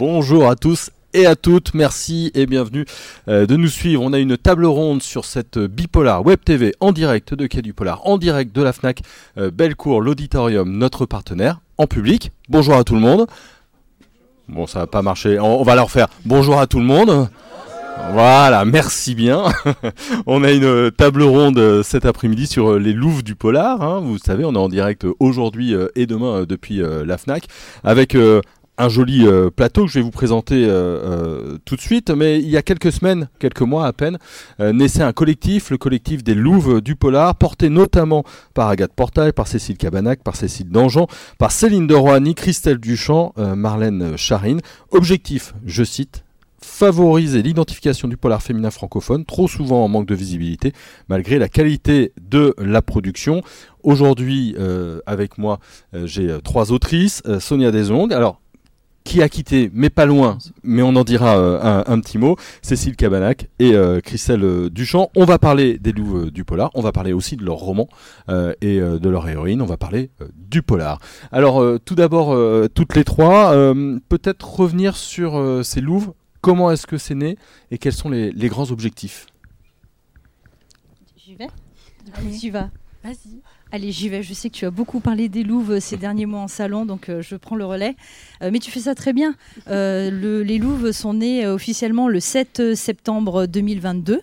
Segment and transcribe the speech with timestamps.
[0.00, 2.86] Bonjour à tous et à toutes, merci et bienvenue
[3.28, 4.02] euh, de nous suivre.
[4.02, 7.74] On a une table ronde sur cette bipolar web TV en direct de Quai du
[7.74, 9.02] Polar, en direct de la FNAC,
[9.36, 12.32] euh, Bellecour, l'auditorium, notre partenaire, en public.
[12.48, 13.26] Bonjour à tout le monde.
[14.48, 17.28] Bon, ça va pas marcher, on, va leur faire bonjour à tout le monde.
[18.14, 19.44] Voilà, merci bien.
[20.26, 23.82] on a une table ronde euh, cet après-midi sur euh, les louves du polar.
[23.82, 24.00] hein.
[24.02, 27.44] Vous savez, on est en direct aujourd'hui euh, et demain euh, depuis euh, la FNAC
[27.84, 28.40] avec euh,
[28.80, 32.10] un joli euh, plateau que je vais vous présenter euh, euh, tout de suite.
[32.10, 34.18] Mais il y a quelques semaines, quelques mois à peine,
[34.58, 39.46] naissait un collectif, le collectif des louves du polar, porté notamment par Agathe Portail, par
[39.46, 41.06] Cécile Cabanac, par Cécile Dangean,
[41.38, 44.60] par Céline de Roigny, Christelle Duchamp, Marlène Charine.
[44.90, 46.24] Objectif, je cite,
[46.62, 50.72] favoriser l'identification du polar féminin francophone, trop souvent en manque de visibilité,
[51.08, 53.42] malgré la qualité de la production.
[53.82, 54.54] Aujourd'hui,
[55.06, 55.58] avec moi,
[56.04, 57.22] j'ai trois autrices.
[57.40, 58.40] Sonia Desong, alors,
[59.04, 62.36] qui a quitté, mais pas loin, mais on en dira euh, un, un petit mot,
[62.62, 65.10] Cécile Cabanac et euh, Christelle euh, Duchamp.
[65.16, 67.88] On va parler des loups euh, du polar, on va parler aussi de leur roman
[68.28, 71.00] euh, et euh, de leur héroïne, on va parler euh, du polar.
[71.32, 76.12] Alors, euh, tout d'abord, euh, toutes les trois, euh, peut-être revenir sur euh, ces louves
[76.40, 77.36] Comment est-ce que c'est né
[77.70, 79.26] et quels sont les, les grands objectifs?
[81.16, 81.48] J'y vais?
[82.14, 82.70] Allez, j'y vas.
[83.04, 83.42] Vas-y.
[83.72, 84.22] Allez, j'y vais.
[84.24, 87.08] Je sais que tu as beaucoup parlé des louves ces derniers mois en salon, donc
[87.08, 87.94] euh, je prends le relais.
[88.42, 89.34] Euh, mais tu fais ça très bien.
[89.68, 94.20] Euh, le- les louves sont nées officiellement le 7 septembre 2022.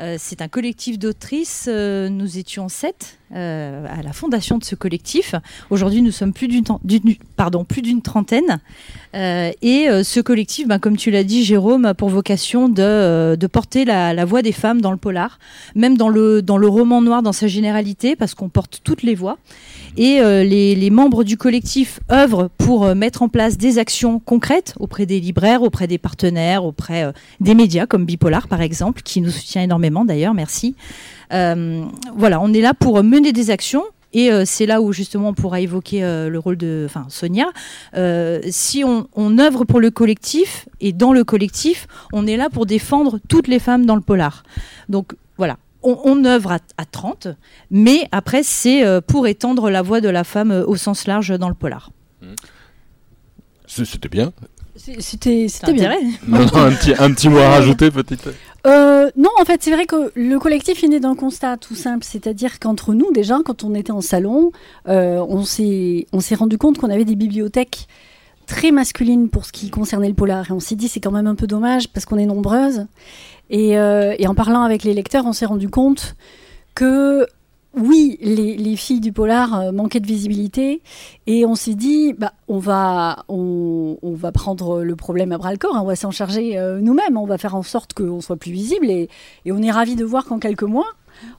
[0.00, 1.68] Euh, c'est un collectif d'autrices.
[1.68, 5.34] Nous étions sept euh, à la fondation de ce collectif.
[5.70, 6.62] Aujourd'hui, nous sommes plus d'une,
[8.02, 8.60] trentaine.
[9.14, 13.34] Euh, et euh, ce collectif, ben, comme tu l'as dit, Jérôme, a pour vocation de,
[13.50, 15.38] porter la, voix des femmes dans le polar,
[15.74, 19.38] même dans le, roman noir dans sa généralité, parce qu'on porte toutes les voix.
[19.96, 25.18] Et les, membres du collectif œuvrent pour mettre en place des actions concrètes auprès des
[25.18, 27.10] libraires, auprès des partenaires, auprès
[27.40, 30.76] des médias comme Bipolar par exemple, qui nous soutient énormément d'ailleurs, merci.
[31.34, 31.84] Euh,
[32.16, 33.84] voilà, on est là pour mener des actions.
[34.16, 37.46] Et euh, c'est là où justement on pourra évoquer euh, le rôle de enfin, Sonia.
[38.50, 43.18] Si on, œuvre pour le collectif, et dans le collectif, on est là pour défendre
[43.28, 44.44] toutes les femmes dans le polar.
[44.88, 47.26] Donc voilà, on, œuvre à, à 30,
[47.72, 51.54] mais après c'est pour étendre la voix de la femme au sens large dans le
[51.56, 51.90] polar.
[53.66, 54.32] C- C'était bien.
[54.76, 55.92] C'était bien.
[56.26, 58.28] Non, non, un, petit, un petit mot à rajouter peut-être
[58.66, 62.04] Euh, non, en fait, c'est vrai que le collectif est né d'un constat tout simple,
[62.04, 64.52] c'est-à-dire qu'entre nous, déjà, quand on était en salon,
[64.88, 67.86] euh, on s'est on s'est rendu compte qu'on avait des bibliothèques
[68.46, 71.26] très masculines pour ce qui concernait le polar, et on s'est dit c'est quand même
[71.26, 72.86] un peu dommage parce qu'on est nombreuses.
[73.50, 76.16] Et, euh, et en parlant avec les lecteurs, on s'est rendu compte
[76.74, 77.26] que
[77.76, 80.82] oui, les, les filles du polar euh, manquaient de visibilité.
[81.26, 83.24] Et on s'est dit, bah, on, va,
[84.32, 87.26] prendre le problème à bras le corps, hein, on va s'en charger euh, nous-mêmes, on
[87.26, 89.08] va faire en sorte qu'on soit plus visible et,
[89.50, 90.86] on est ravis de voir qu'en quelques mois,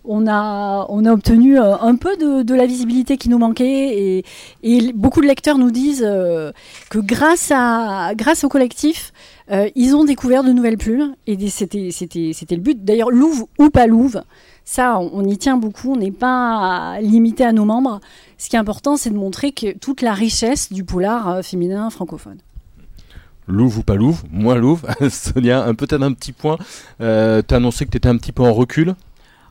[0.06, 4.24] on a, obtenu euh, un peu de, la visibilité qui nous manquait.
[4.64, 9.14] Et, beaucoup de lecteurs nous disent que grâce, à, grâce au collectif,
[9.76, 11.16] ils ont découvert de nouvelles plumes.
[11.28, 11.92] Et c'était
[12.56, 12.84] le but.
[12.84, 14.22] D'ailleurs, louve ou pas louve,
[14.66, 15.94] ça, on, on y tient beaucoup.
[15.94, 18.00] On n'est pas limité à nos membres.
[18.38, 21.90] Ce qui est important, c'est de montrer que toute la richesse du polar euh, féminin
[21.90, 22.38] francophone.
[23.48, 24.82] Louve ou pas louve Moins louve.
[25.10, 26.58] Sonia, un- peut-être un petit point.
[27.00, 28.96] Euh, T'as annoncé que tu étais un petit peu en recul.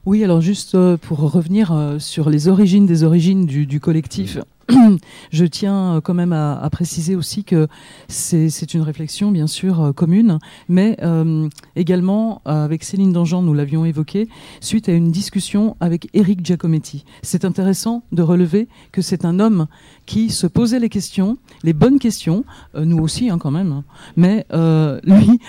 [0.04, 4.38] Oui, alors juste euh, pour revenir sur les origines des origines du, du collectif,
[5.30, 7.68] je tiens euh, quand même à, préciser aussi que
[8.08, 10.38] c'est une réflexion bien sûr euh, commune,
[10.68, 14.28] mais euh, également avec Céline Dangean, nous l'avions évoqué,
[14.60, 17.04] suite à une discussion avec Eric Giacometti.
[17.22, 19.66] C'est intéressant de relever que c'est un homme
[20.06, 22.44] qui se posait les questions, les bonnes questions,
[22.74, 23.84] nous aussi hein, quand même, hein.
[24.16, 24.46] mais
[25.04, 25.40] lui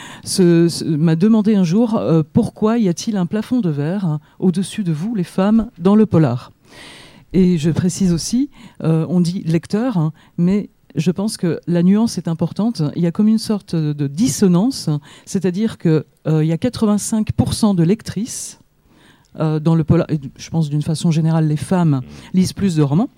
[0.85, 1.99] m'a demandé un jour
[2.33, 6.05] pourquoi y a-t-il un plafond de verre hein, au-dessus de vous, les femmes, dans le
[6.05, 6.51] polar?
[7.33, 8.49] Et je précise aussi,
[8.83, 12.81] euh, on dit lecteur, hein, mais je pense que la nuance est importante.
[12.95, 14.89] Il y a comme une sorte de dissonance,
[15.25, 18.59] c'est-à-dire qu'il y a 85% de lectrices
[19.39, 20.07] euh, dans le polar.
[20.37, 22.01] Je pense d'une façon générale, les femmes
[22.33, 23.09] lisent plus de romans.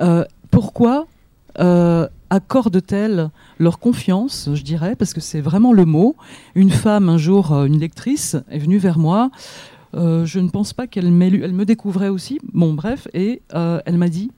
[0.00, 1.06] Euh, pourquoi
[1.58, 6.16] euh, accordent-elles leur confiance, je dirais, parce que c'est vraiment le mot.
[6.54, 9.30] Une femme, un jour, euh, une lectrice, est venue vers moi.
[9.96, 11.42] Euh, je ne pense pas qu'elle m'ait lu.
[11.42, 12.38] Elle me découvrait aussi.
[12.52, 14.30] Bon, bref, et euh, elle m'a dit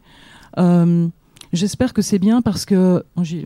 [0.59, 1.09] euh,
[1.53, 3.03] J'espère que c'est bien parce que.
[3.23, 3.39] Je,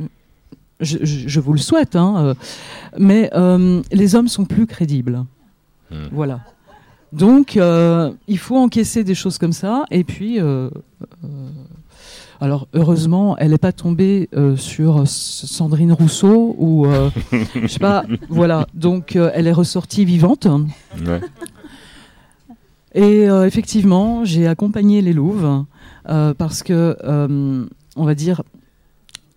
[0.81, 2.35] je- je vous le souhaite, hein,
[2.99, 3.31] mais
[3.93, 5.25] les hommes sont plus crédibles.
[5.91, 6.09] Hmm.
[6.13, 6.41] Voilà.
[7.13, 10.41] Donc, euh, il faut encaisser des choses comme ça, et puis.
[10.41, 10.71] euh,
[11.25, 11.51] euh,
[12.41, 16.87] Alors heureusement, elle n'est pas tombée sur Sandrine Rousseau ou
[17.55, 18.05] je sais pas.
[18.29, 20.49] Voilà, donc elle est ressortie vivante.
[22.95, 25.65] Et effectivement, j'ai accompagné les Louves
[26.05, 26.97] parce que,
[27.97, 28.43] on va dire,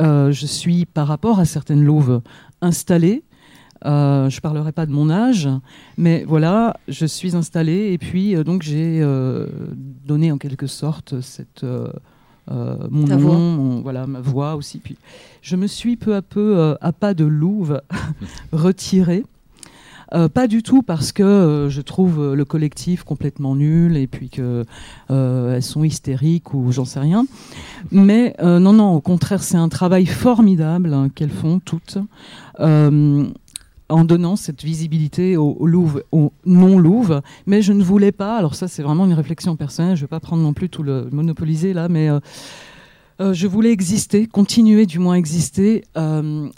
[0.02, 2.22] je suis par rapport à certaines Louves
[2.62, 3.24] installée.
[3.84, 5.48] je ne parlerai pas de mon âge,
[5.98, 9.02] mais voilà, je suis installée et puis donc j'ai
[10.06, 11.66] donné en quelque sorte cette
[12.52, 14.80] euh, mon nom, voilà, ma voix aussi.
[14.80, 14.98] Puis
[15.42, 17.82] je me suis peu à peu, euh, à pas de louve,
[18.52, 19.24] retirée.
[20.16, 24.66] Euh, pas du tout parce que je trouve le collectif complètement nul et puis que
[25.10, 27.26] elles sont hystériques ou j'en sais rien.
[27.92, 31.98] Mais non, non, au contraire, c'est un travail formidable hein, qu'elles font toutes
[33.90, 35.58] en donnant cette visibilité aux,
[36.12, 37.22] aux non-louves.
[37.46, 40.10] Mais je ne voulais pas, alors ça c'est vraiment une réflexion personnelle, je ne vais
[40.10, 42.20] pas prendre non plus tout le monopoliser là, mais euh,
[43.22, 46.50] euh, je voulais exister, continuer du moins exister euh,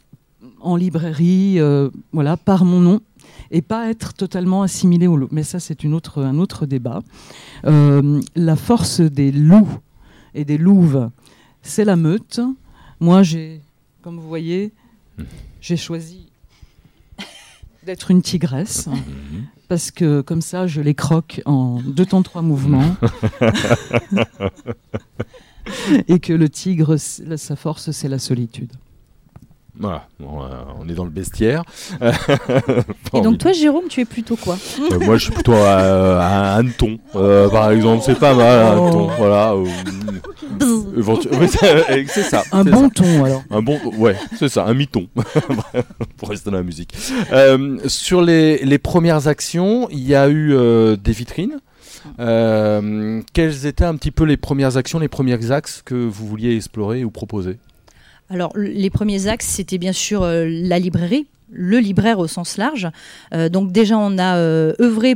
[0.59, 1.59] en librairie,
[2.11, 2.99] voilà, par mon nom.
[3.51, 5.29] Et pas être totalement assimilé aux loups.
[5.31, 7.01] Mais ça, c'est autre, un autre débat.
[7.63, 9.79] la force des loups
[10.33, 11.09] et des louves,
[11.61, 12.39] c'est la meute.
[12.99, 13.61] Moi, j'ai,
[14.01, 14.71] comme vous voyez,
[15.61, 16.27] j'ai choisi
[17.87, 18.87] d'être une tigresse.
[19.67, 22.95] Parce que comme ça, je les croque en deux temps, trois mouvements.
[26.07, 28.71] Et que le tigre, sa force, c'est la solitude.
[29.79, 30.25] Voilà, euh,
[30.79, 31.63] on est dans le bestiaire.
[33.13, 36.97] Et donc toi, Jérôme, tu es plutôt quoi euh, Moi, je suis plutôt un hanneton,
[37.15, 38.03] euh, par exemple.
[38.03, 39.09] C'est pas mal, un hanneton.
[39.09, 39.13] Oh.
[39.17, 39.53] Voilà.
[42.07, 42.43] c'est ça.
[42.51, 43.43] Un bon ton, alors.
[43.51, 45.07] Un bon, ouais, c'est ça, un miton,
[46.17, 46.95] pour rester dans la musique.
[47.85, 50.55] sur les, les, premières actions, il y a eu
[50.97, 51.59] des vitrines.
[52.17, 57.03] quelles étaient un petit peu les premières actions, les premiers axes que vous vouliez explorer
[57.03, 57.57] ou proposer?
[58.29, 62.89] Alors, les premiers axes, c'était bien sûr euh, la librairie, le libraire au sens large.
[63.33, 65.15] Euh, donc déjà, on a euh, œuvré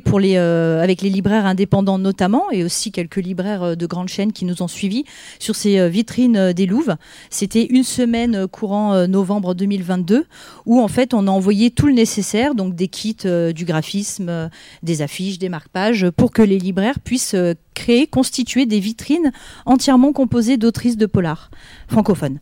[0.81, 4.69] avec les libraires indépendants notamment, et aussi quelques libraires de grandes chaînes qui nous ont
[4.69, 5.03] suivis
[5.39, 6.95] sur ces vitrines des Louves.
[7.29, 10.25] C'était une semaine courant novembre 2022,
[10.65, 14.49] où en fait on a envoyé tout le nécessaire, donc des kits, du graphisme,
[14.83, 17.35] des affiches, des marque-pages, pour que les libraires puissent
[17.73, 19.31] créer, constituer des vitrines
[19.65, 21.51] entièrement composées d'autrices de polar
[21.87, 22.39] francophones.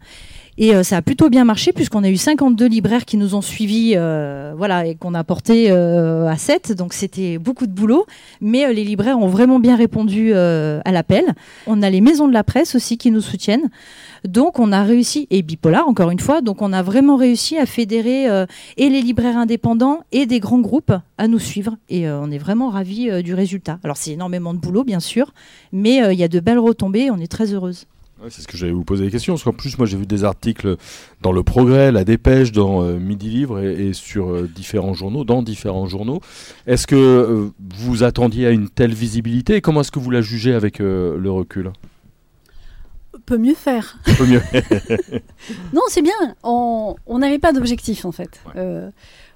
[0.62, 3.42] Et euh, ça a plutôt bien marché puisqu'on a eu 52 libraires qui nous ont
[3.42, 6.74] suivis, euh, voilà, et qu'on a porté euh, à 7.
[6.74, 8.06] Donc c'était beaucoup de boulot.
[8.42, 11.24] Mais les libraires ont vraiment bien répondu à l'appel.
[11.66, 13.70] On a les maisons de la presse aussi qui nous soutiennent.
[14.26, 17.66] Donc on a réussi, et Bipolar encore une fois, donc on a vraiment réussi à
[17.66, 18.26] fédérer
[18.76, 21.78] et les libraires indépendants et des grands groupes à nous suivre.
[21.88, 23.80] Et on est vraiment ravis du résultat.
[23.84, 25.34] Alors c'est énormément de boulot bien sûr,
[25.72, 27.86] mais il y a de belles retombées, on est très heureuse
[28.30, 30.24] c'est ce que j'allais vous poser des questions, parce qu'en plus, moi j'ai vu des
[30.24, 30.76] articles
[31.22, 35.42] dans Le Progrès, La Dépêche, dans euh, Midi Livre et, sur euh, différents journaux, dans
[35.42, 36.20] différents journaux.
[36.68, 40.22] Est-ce que euh, vous attendiez à une telle visibilité et comment est-ce que vous la
[40.22, 41.72] jugez avec le recul?
[43.26, 43.98] Peut mieux faire.
[44.18, 44.42] Peut mieux.
[45.74, 46.36] non, c'est bien.
[46.44, 48.42] On n'avait pas d'objectif en fait.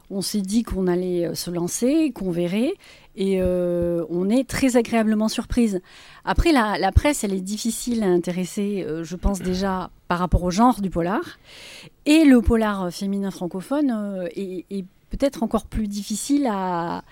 [0.10, 2.74] on s'est dit qu'on allait se lancer, qu'on verrait
[3.16, 5.82] et euh, on est très agréablement surprise.
[6.26, 10.52] Après, la, presse, elle est difficile à intéresser, euh, je pense déjà par rapport au
[10.52, 11.22] genre du polar,
[12.06, 17.04] et le polar féminin francophone euh, est, peut-être encore plus difficile à...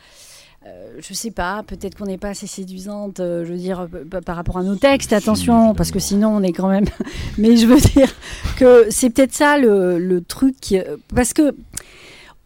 [0.98, 3.88] je sais pas, peut-être qu'on n'est pas assez séduisante, je veux dire,
[4.26, 6.86] par rapport à nos textes, attention, parce que sinon on est quand même.
[7.38, 8.12] Mais je veux dire
[8.58, 10.76] que c'est peut-être ça le, le truc,
[11.14, 11.54] parce que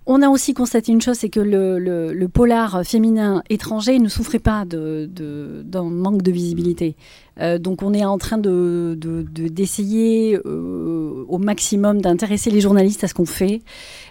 [0.07, 4.65] on a aussi constaté une chose, c'est que le, polar féminin étranger ne souffrait pas
[4.65, 6.95] d'un de, manque de visibilité.
[7.41, 8.97] Euh, donc on est en train de,
[9.31, 13.61] d'essayer euh, au maximum d'intéresser les journalistes à ce qu'on fait.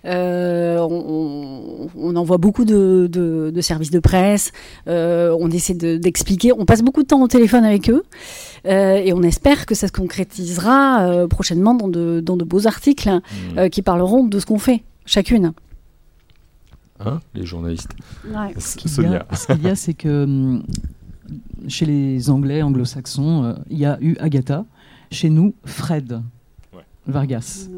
[0.04, 4.52] Euh, on, envoie beaucoup de, services de presse,
[4.86, 8.04] on essaie d'expliquer, on passe beaucoup de temps au téléphone avec eux
[8.66, 13.68] et on espère que ça se concrétisera prochainement dans de, beaux articles mmh.
[13.70, 15.52] qui parleront de ce qu'on fait, chacune.
[17.06, 17.94] Hein, les journalistes.
[18.58, 20.62] Ce qu'il y a, c'est que hum,
[21.68, 24.64] chez les Anglais, anglo-saxons, euh, il y a eu Agatha.
[25.11, 26.23] Chez nous, Fred
[27.06, 27.68] Vargas.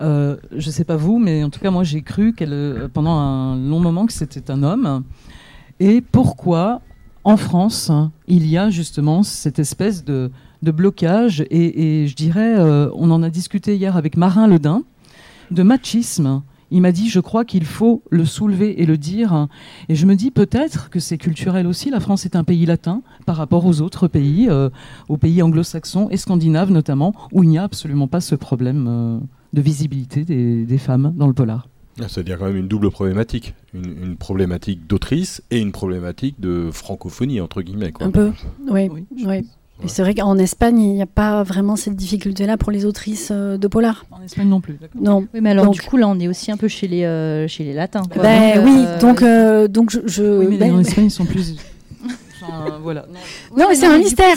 [0.00, 2.88] Euh, je ne sais pas vous, mais en tout cas, moi, j'ai cru qu'elle, euh,
[2.88, 5.04] pendant un long moment que c'était un homme.
[5.80, 6.80] Et pourquoi,
[7.24, 7.90] en France,
[8.26, 10.30] il y a justement cette espèce de,
[10.62, 12.56] blocage et, et, je dirais,
[12.94, 14.84] on en a discuté hier avec Marin Ledin,
[15.50, 16.42] de machisme
[16.72, 19.48] il m'a dit, je crois qu'il faut le soulever et le dire.
[19.88, 21.90] Et je me dis peut-être que c'est culturel aussi.
[21.90, 24.70] La France est un pays latin par rapport aux autres pays, euh,
[25.08, 29.18] aux pays anglo-saxons et scandinaves notamment, où il n'y a absolument pas ce problème euh,
[29.52, 31.68] de visibilité des, femmes dans le polar.
[32.00, 33.54] Ah, C'est-à-dire quand même une double problématique.
[33.74, 37.92] Une, problématique d'autrice et une problématique de francophonie, entre guillemets.
[38.00, 38.32] Un peu,
[38.70, 38.88] oui.
[39.26, 39.46] oui.
[39.86, 43.56] C'est vrai qu'en Espagne, il n'y a pas vraiment cette difficulté-là pour les autrices euh,
[43.56, 44.06] de polar.
[44.10, 44.78] En Espagne non plus.
[44.94, 45.26] Non.
[45.34, 47.64] Oui, mais alors du coup, là, on est aussi un peu chez les, euh, chez
[47.64, 48.02] les latins.
[48.16, 50.00] Ben, oui, euh, donc, donc je.
[50.06, 51.56] je oui, mais ben, en Espagne, ils sont plus.
[52.82, 53.06] voilà.
[53.56, 54.36] Non, mais c'est un mystère.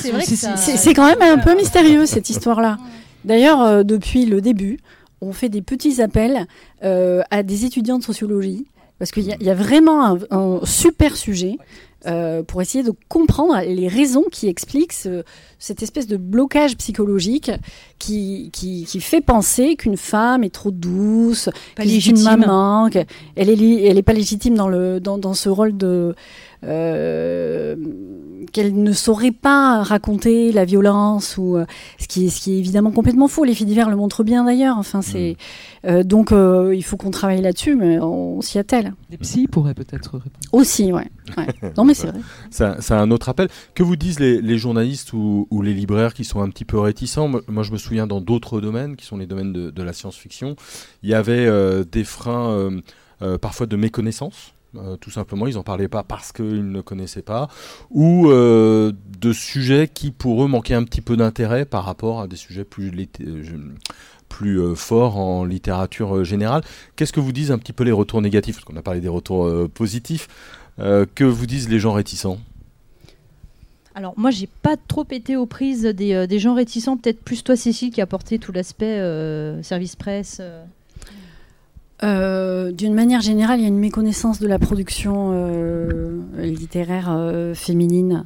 [0.55, 2.77] C'est quand même un peu mystérieux, cette histoire-là.
[3.23, 4.79] D'ailleurs, depuis le début,
[5.21, 6.45] on fait des petits appels
[6.81, 8.65] à des étudiants de sociologie
[8.97, 11.57] parce qu'il y, y, a vraiment un, un super sujet
[12.07, 14.93] euh, pour essayer de comprendre les raisons qui expliquent
[15.59, 17.51] cette espèce de blocage psychologique
[17.99, 23.05] qui, qui, qui fait penser qu'une femme est trop douce, qu'elle est une maman, qu'elle
[23.37, 26.15] est, elle est pas légitime dans, le, dans, dans ce rôle de
[26.63, 27.75] euh,
[28.51, 31.65] qu'elle ne saurait pas raconter la violence ou euh,
[31.99, 33.43] ce qui est ce qui est évidemment complètement faux.
[33.43, 34.77] Les filles d'hiver le montrent bien d'ailleurs.
[34.77, 35.35] Enfin c'est
[35.83, 35.87] mm.
[35.87, 38.93] euh, donc il faut qu'on travaille là-dessus, mais on s'y attelle.
[39.09, 40.35] Les psys pourraient peut-être répondre.
[40.53, 41.07] Aussi, ouais.
[41.77, 42.77] non mais c'est vrai.
[42.79, 43.49] C'est un, autre appel.
[43.73, 47.27] Que vous disent les, journalistes ou, les libraires qui sont un petit peu réticents?
[47.47, 50.55] Moi, je me souviens dans d'autres domaines, qui sont les domaines de, la science-fiction,
[51.03, 51.49] il y avait
[51.85, 52.71] des freins
[53.39, 57.47] parfois de méconnaissance euh, tout simplement, ils n'en parlaient pas parce qu'ils ne connaissaient pas,
[57.91, 62.27] ou euh, de sujets qui pour eux manquaient un petit peu d'intérêt par rapport à
[62.27, 63.43] des sujets plus, euh,
[64.29, 66.63] plus forts en littérature générale.
[66.95, 68.55] Qu'est-ce que vous disent un petit peu les retours négatifs?
[68.55, 70.27] Parce qu'on a parlé des retours positifs.
[70.77, 72.37] Que vous disent les gens réticents?
[73.93, 77.55] Alors moi j'ai pas trop été aux prises des, des gens réticents, peut-être plus toi
[77.55, 78.99] Cécile qui a porté tout l'aspect
[79.63, 80.41] service presse.
[82.03, 87.53] Euh, d'une manière générale, il y a une méconnaissance de la production euh, littéraire euh,
[87.53, 88.25] féminine.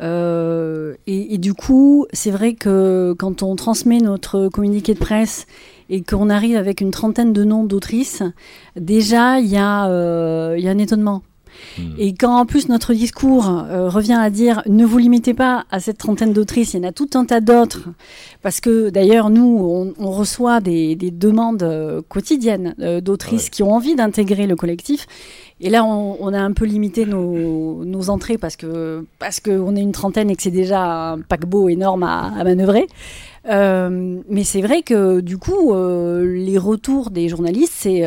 [0.00, 5.46] Et, du coup, c'est vrai que quand on transmet notre communiqué de presse
[5.90, 8.22] et qu'on arrive avec une trentaine de noms d'autrices,
[8.76, 11.22] déjà, il y, y, a un étonnement.
[11.76, 11.94] Hmm.
[11.98, 15.80] Et quand en plus notre discours euh, revient à dire ne vous limitez pas à
[15.80, 17.88] cette trentaine d'autrices, il y en a tout un tas d'autres,
[18.42, 23.94] parce que d'ailleurs nous on, reçoit des, demandes euh, quotidiennes euh, d'autrices qui ont envie
[23.94, 25.06] d'intégrer le collectif.
[25.60, 29.90] Et là, on, a un peu limité nos, entrées parce que parce qu'on est une
[29.90, 32.86] trentaine et que c'est déjà un paquebot énorme à, à manœuvrer.
[33.44, 38.04] mais c'est vrai que du coup, les retours des journalistes, c'est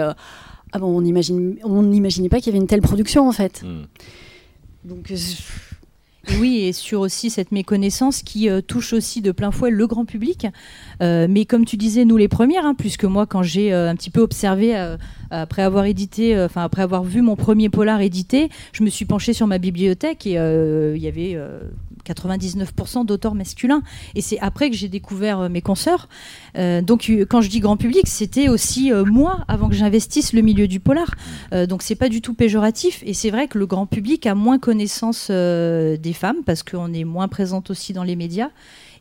[0.72, 3.64] ah bon, on n'imagine on n'imaginait pas qu'il y avait une telle production en fait.
[3.64, 3.84] Hmm.
[4.86, 5.12] Donc.
[5.12, 5.18] Euh,
[6.40, 10.06] oui, et sur aussi cette méconnaissance qui euh, touche aussi de plein fouet le grand
[10.06, 10.46] public.
[11.02, 14.12] Euh, mais comme tu disais, nous les premières, hein, puisque moi, quand j'ai un petit
[14.12, 14.76] peu observé,
[15.32, 19.34] après avoir édité, enfin après avoir vu mon premier polar édité, je me suis penchée
[19.34, 21.38] sur ma bibliothèque et il y avait
[22.04, 23.82] 99% d'auteurs masculins.
[24.16, 26.10] Et c'est après que j'ai découvert euh, mes consoeurs.
[26.58, 30.42] Euh, donc euh, quand je dis grand public, c'était aussi moi avant que j'investisse le
[30.42, 31.16] milieu du polar.
[31.68, 33.04] donc c'est pas du tout péjoratif.
[33.06, 37.04] Et c'est vrai que le grand public a moins connaissance des femmes parce qu'on est
[37.04, 38.50] moins présente aussi dans les médias.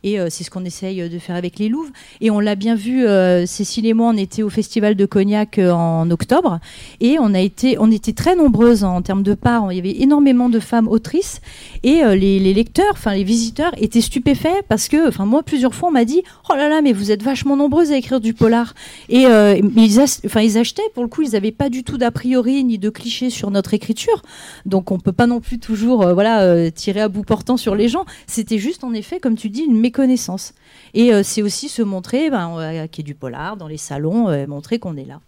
[0.03, 1.91] Et euh, c'est ce qu'on essaye de faire avec les Louves.
[2.21, 5.59] Et on l'a bien vu, euh, Cécile et moi, on était au Festival de Cognac
[5.59, 6.59] euh, en octobre.
[7.01, 9.71] Et on, a été, on était très nombreuses en termes de parts.
[9.71, 11.39] Il y avait énormément de femmes autrices.
[11.83, 15.91] Et les, lecteurs, enfin les visiteurs, étaient stupéfaits parce que, enfin moi, plusieurs fois, on
[15.91, 18.73] m'a dit Oh là là, mais vous êtes vachement nombreuses à écrire du polar.
[19.09, 22.89] Et ils, achetaient, pour le coup, ils n'avaient pas du tout d'a priori ni de
[22.89, 24.21] clichés sur notre écriture.
[24.65, 28.05] Donc on peut pas non plus toujours voilà, tirer à bout portant sur les gens.
[28.27, 30.53] C'était juste, en effet, comme tu dis, une connaissances.
[30.93, 34.29] Et euh, c'est aussi se montrer, ben, euh, qui est du polar, dans les salons,
[34.29, 35.19] euh, montrer qu'on est là.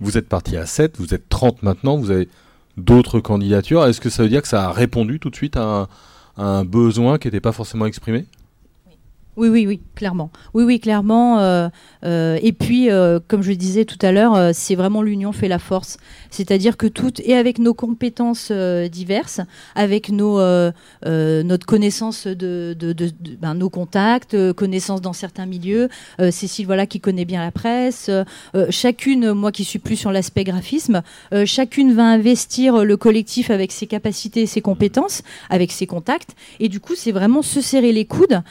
[0.00, 2.28] Vous êtes parti à 7, vous êtes 30 maintenant, vous avez
[2.76, 3.86] d'autres candidatures.
[3.86, 5.88] Est-ce que ça veut dire que ça a répondu tout de suite à
[6.36, 8.26] un besoin qui n'était pas forcément exprimé?
[9.36, 10.30] Oui, oui, oui, clairement.
[10.54, 11.40] Oui, oui, clairement.
[11.40, 11.68] Euh,
[12.04, 15.58] euh, et puis, euh, comme je disais tout à l'heure, c'est vraiment l'union fait la
[15.58, 15.96] force.
[16.30, 19.40] C'est-à-dire que toutes, et avec nos compétences diverses,
[19.74, 20.38] avec nos,
[21.04, 22.76] notre connaissance de,
[23.40, 25.88] ben, nos contacts, connaissances dans certains milieux,
[26.30, 28.10] Cécile, voilà, qui connaît bien la presse,
[28.70, 31.02] chacune, moi qui suis plus sur l'aspect graphisme,
[31.44, 36.34] chacune va investir le collectif avec ses capacités ses compétences, avec ses contacts.
[36.60, 38.42] Et du coup, c'est vraiment se serrer les coudes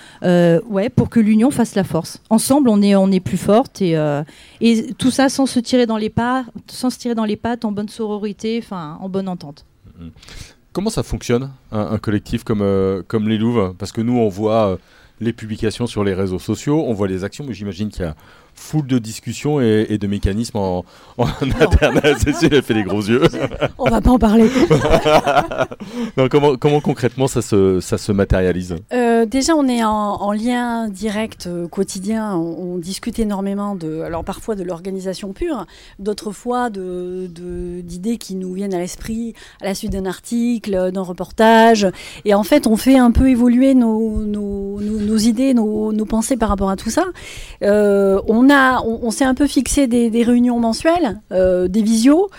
[0.74, 2.20] ouais, pour que l'union fasse la force.
[2.30, 4.24] Ensemble, on est, on est plus forte et, euh,
[4.60, 7.64] et tout ça sans se tirer dans les pas, sans se tirer dans les pattes,
[7.64, 9.66] en bonne sororité, en bonne entente.
[10.74, 14.70] Comment ça fonctionne un, collectif comme, euh, comme les Louves Parce que nous, on voit
[14.70, 14.78] euh,
[15.22, 18.16] les publications sur les réseaux sociaux, on voit les actions, mais j'imagine qu'il y a
[18.56, 20.86] foule de discussions et, de mécanismes en,
[21.18, 21.26] en
[21.60, 22.18] internet.
[22.34, 23.24] C'est fait les gros yeux.
[23.78, 24.50] On va pas en parler.
[26.32, 28.76] comment, comment concrètement ça se, ça se matérialise?
[28.92, 32.36] Euh, Déjà, on est en, lien direct euh, quotidien.
[32.36, 35.66] On, discute énormément de, alors parfois de l'organisation pure,
[36.00, 37.28] d'autres fois de,
[37.82, 41.88] d'idées qui nous viennent à l'esprit à la suite d'un article, d'un reportage.
[42.26, 46.50] Et en fait, on fait un peu évoluer nos, nos, nos, idées, nos, pensées par
[46.50, 47.06] rapport à tout ça.
[47.64, 52.30] Euh, on on, a, on, s'est un peu fixé des, réunions mensuelles, euh, des visios.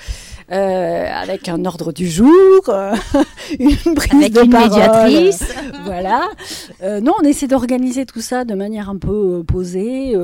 [0.52, 2.28] Euh, avec un ordre du jour,
[2.68, 2.94] euh,
[3.58, 5.42] une prise avec de une médiatrice.
[5.86, 6.28] voilà.
[7.00, 10.14] non, on essaie d'organiser tout ça de manière un peu posée,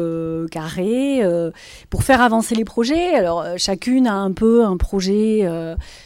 [0.51, 1.23] carrée,
[1.89, 3.15] pour faire avancer les projets.
[3.15, 5.49] Alors, chacune a un peu un projet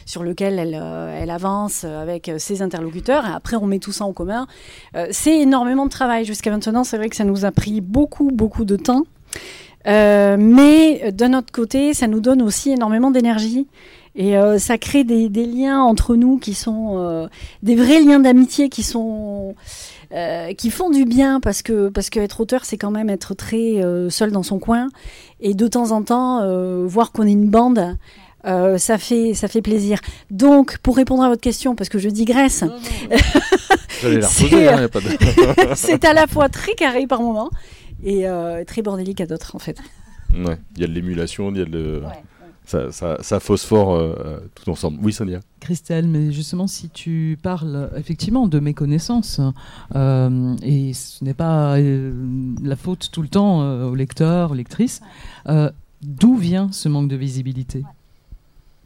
[0.05, 0.81] sur lequel elle,
[1.21, 4.47] elle avance avec ses interlocuteurs, et après, on met tout ça en commun.
[5.11, 6.85] c'est énormément de travail jusqu'à maintenant.
[6.85, 9.03] C'est vrai que ça nous a pris beaucoup, beaucoup de temps.
[9.87, 13.67] Euh, mais d'un autre côté, ça nous donne aussi énormément d'énergie.
[14.15, 17.27] Et euh, ça crée des, des, liens entre nous qui sont euh,
[17.63, 19.55] des vrais liens d'amitié qui sont
[20.13, 23.33] euh, qui font du bien parce que parce que être auteur c'est quand même être
[23.33, 24.87] très seul dans son coin
[25.41, 27.97] et de temps en temps voir qu'on est une bande
[28.45, 29.99] ça fait ça fait plaisir.
[30.31, 32.63] Donc pour répondre à votre question parce que je digresse,
[35.75, 37.49] c'est à la fois très carré par moment
[38.03, 39.79] et euh, très bordélique à d'autres en fait.
[40.33, 42.03] Ouais, il y a de l'émulation, il y a de...
[42.67, 44.97] Ça, ça, ça, phosphore euh, tout ensemble.
[45.03, 45.39] Oui, Sonia.
[45.59, 49.39] Christelle, mais justement, si tu parles effectivement de méconnaissance,
[49.95, 55.01] euh, et ce n'est pas la faute tout le temps aux lecteurs, aux lectrices,
[56.01, 57.83] d'où vient ce manque de visibilité?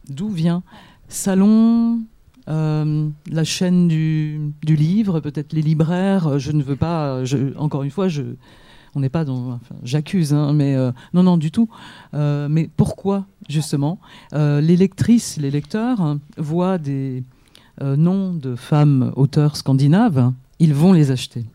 [0.09, 0.61] D'où vient?
[1.07, 2.01] Salon,
[2.47, 6.37] la chaîne du, du livre, peut-être les libraires.
[6.37, 8.23] Je ne veux pas, je, encore une fois, je,
[8.95, 9.59] on n'est pas dans.
[9.83, 11.69] J'accuse, hein, mais euh, non, non, du tout.
[12.13, 13.99] Euh, mais pourquoi, justement
[14.33, 17.23] euh, Les lectrices, les lecteurs hein, voient des
[17.81, 21.45] noms de femmes auteurs scandinaves, ils vont les acheter.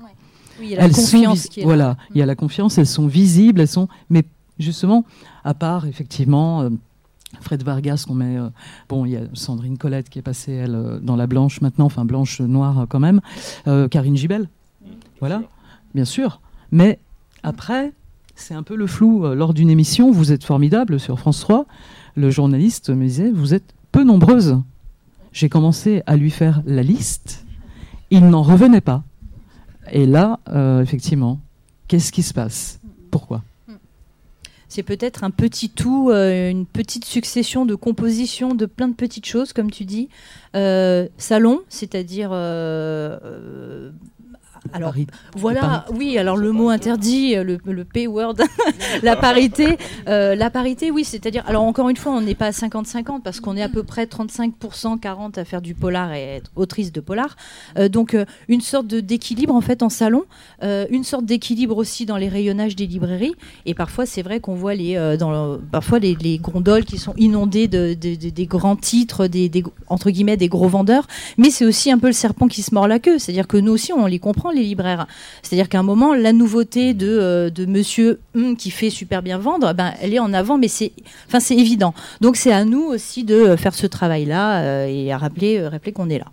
[0.58, 2.86] Oui, il y a la confiance qui est Voilà, il y a la confiance, elles
[2.86, 3.88] sont visibles, elles sont.
[4.08, 4.24] Mais
[4.58, 5.04] justement,
[5.44, 6.68] à part, effectivement.
[7.40, 8.38] Fred Vargas, qu'on met.
[8.88, 12.04] bon, il y a Sandrine Colette qui est passée, elle, dans la blanche maintenant, enfin
[12.04, 13.20] blanche noire quand même.
[13.90, 14.48] Karine Gibel.
[15.18, 15.42] Voilà,
[15.94, 16.40] bien sûr.
[16.70, 17.00] Mais
[17.44, 17.92] après,
[18.34, 19.26] c'est un peu le flou.
[19.26, 21.66] Euh, lors d'une émission, vous êtes formidable sur France 3.
[22.16, 24.58] Le journaliste me disait, vous êtes peu nombreuses.
[25.32, 27.44] J'ai commencé à lui faire la liste.
[28.10, 29.04] Il n'en revenait pas.
[29.92, 31.38] Et là, euh, effectivement,
[31.86, 32.80] qu'est-ce qui se passe?
[33.10, 33.42] Pourquoi?
[34.68, 39.26] C'est peut-être un petit tout, euh, une petite succession de compositions de plein de petites
[39.26, 40.08] choses, comme tu dis.
[41.18, 42.30] salon, c'est-à-dire
[44.72, 44.94] alors
[45.36, 48.36] voilà, oui, alors le mot interdit, le, le P-word,
[49.02, 52.50] la parité, euh, la parité, oui, c'est-à-dire, alors encore une fois, on n'est pas à
[52.50, 56.50] 50-50 parce qu'on est à peu près 35%, 40 à faire du polar et être
[56.56, 57.36] autrice de polar.
[57.78, 60.24] Euh, donc euh, une sorte d'équilibre en fait en salon,
[60.62, 63.34] une sorte d'équilibre aussi dans les rayonnages des librairies.
[63.66, 67.94] Et parfois, c'est vrai qu'on voit les, dans parfois les, gondoles qui sont inondées de,
[67.94, 69.50] des grands titres, des,
[69.88, 71.06] entre guillemets des gros vendeurs.
[71.36, 73.72] Mais c'est aussi un peu le serpent qui se mord la queue, c'est-à-dire que nous
[73.72, 75.06] aussi, on les comprend les libraires.
[75.42, 79.38] C'est-à-dire qu'à un moment, la nouveauté de, euh, de Monsieur hum, qui fait super bien
[79.38, 80.92] vendre, ben, elle est en avant, mais c'est,
[81.28, 81.94] enfin, c'est évident.
[82.20, 85.92] Donc c'est à nous aussi de euh, faire ce travail-là euh, et à rappeler, rappeler
[85.92, 86.26] qu'on est là.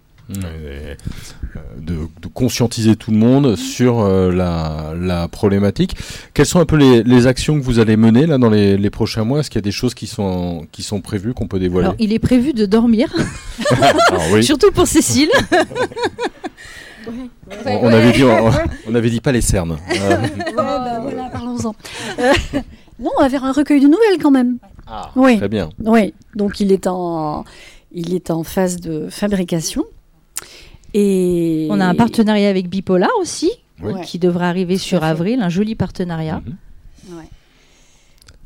[1.78, 5.98] De, conscientiser tout le monde sur la, la, problématique.
[6.34, 8.90] Quelles sont un peu les, les, actions que vous allez mener là dans les, les
[8.90, 9.42] prochains mois?
[9.42, 11.88] Est-ce qu'il y a des choses qui sont, qui sont prévues, qu'on peut dévoiler?
[11.88, 13.14] Alors, Il est prévu de dormir,
[14.42, 15.32] surtout pour Cécile.
[17.08, 18.24] on, avait dit,
[18.88, 19.78] on, avait dit pas les cernes.
[20.56, 21.76] Bah, parlons-en.
[22.20, 22.34] Euh,
[23.00, 24.58] non, on va faire un recueil de nouvelles quand même.
[24.88, 25.38] Ah, oui.
[25.38, 25.70] Très bien.
[25.84, 27.46] Oui, donc il est en,
[27.92, 29.86] il est en phase de fabrication.
[30.94, 33.52] Et on a un partenariat avec Bipolar aussi,
[34.04, 36.42] qui devrait arriver sur avril, un joli partenariat.
[36.46, 36.56] Mhm.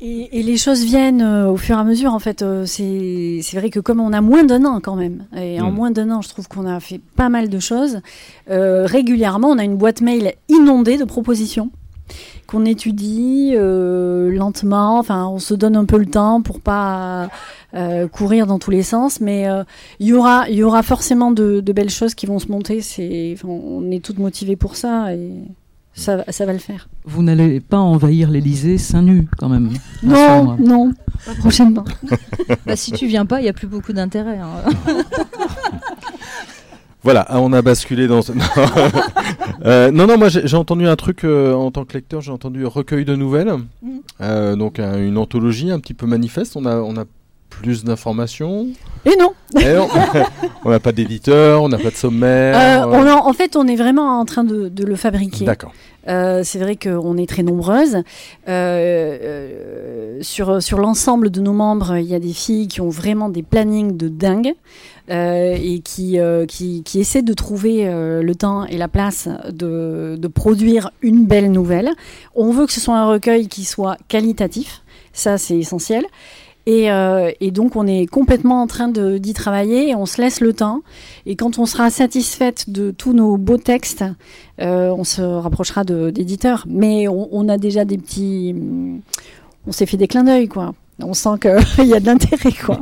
[0.00, 2.12] Et, les choses viennent euh, au fur et à mesure.
[2.12, 5.60] En fait, euh, c'est vrai que comme on a moins d'un an quand même, et
[5.60, 5.74] en mm.
[5.74, 8.00] moins d'un an, je trouve qu'on a fait pas mal de choses.
[8.50, 11.70] Euh, régulièrement, on a une boîte mail inondée de propositions
[12.46, 15.00] qu'on étudie lentement.
[15.00, 17.28] Enfin, on se donne un peu le temps pour pas
[18.12, 19.48] courir dans tous les sens, mais
[19.98, 22.80] il y aura, il y aura forcément de, de, belles choses qui vont se monter.
[23.44, 25.32] On est toutes motivées pour ça et
[25.96, 26.88] ça, va le faire.
[27.04, 29.70] Vous n'allez pas envahir l'Elysée seins nus quand même
[30.02, 30.92] Non, non,
[31.24, 31.84] pas prochainement.
[32.66, 34.38] bah, si tu viens pas, il n'y a plus beaucoup d'intérêt.
[34.38, 34.70] Hein.
[37.06, 38.18] Voilà, ah, on a basculé dans.
[39.64, 42.66] euh, non, non, moi j'ai entendu un truc euh, en tant que lecteur, j'ai entendu
[42.66, 43.90] recueil de nouvelles, mm.
[44.22, 46.56] euh, donc une anthologie un petit peu manifeste.
[46.56, 47.04] On a, on a
[47.48, 48.68] plus d'informations.
[49.04, 49.32] Et non.
[50.64, 52.84] on n'a pas d'éditeur, on n'a pas de sommaire.
[52.84, 55.44] Euh, en fait, on est vraiment en train de, de le fabriquer.
[55.44, 55.72] D'accord.
[56.08, 57.98] Euh, c'est vrai qu'on est très nombreuses.
[58.48, 63.28] Euh, sur sur l'ensemble de nos membres, il y a des filles qui ont vraiment
[63.28, 64.54] des plannings de dingue.
[65.08, 70.90] et qui, qui, qui, essaient de trouver le temps et la place de, de, produire
[71.00, 71.90] une belle nouvelle.
[72.34, 74.82] On veut que ce soit un recueil qui soit qualitatif,
[75.12, 76.04] ça c'est essentiel.
[76.66, 76.88] Et,
[77.40, 80.82] et, donc on est complètement en train d'y travailler et on se laisse le temps.
[81.24, 84.04] Et quand on sera satisfaite de tous nos beaux textes,
[84.60, 86.64] euh, on se rapprochera d'éditeurs.
[86.68, 88.54] Mais on, a déjà des petits.
[89.66, 90.74] On s'est fait des clins d'œil, quoi.
[90.98, 92.80] On sent qu'il y a de l'intérêt, quoi.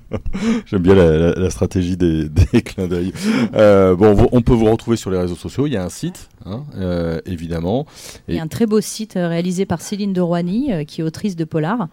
[0.66, 2.28] J'aime bien la, stratégie des,
[2.62, 3.12] clins d'œil.
[3.54, 5.66] Euh, bon, on peut vous retrouver sur les réseaux sociaux.
[5.66, 7.86] Il y a un site, hein, euh, évidemment.
[8.28, 8.32] Et...
[8.32, 11.36] Il y a un très beau site réalisé par Céline de Roigny, qui est autrice
[11.36, 11.88] de Polar.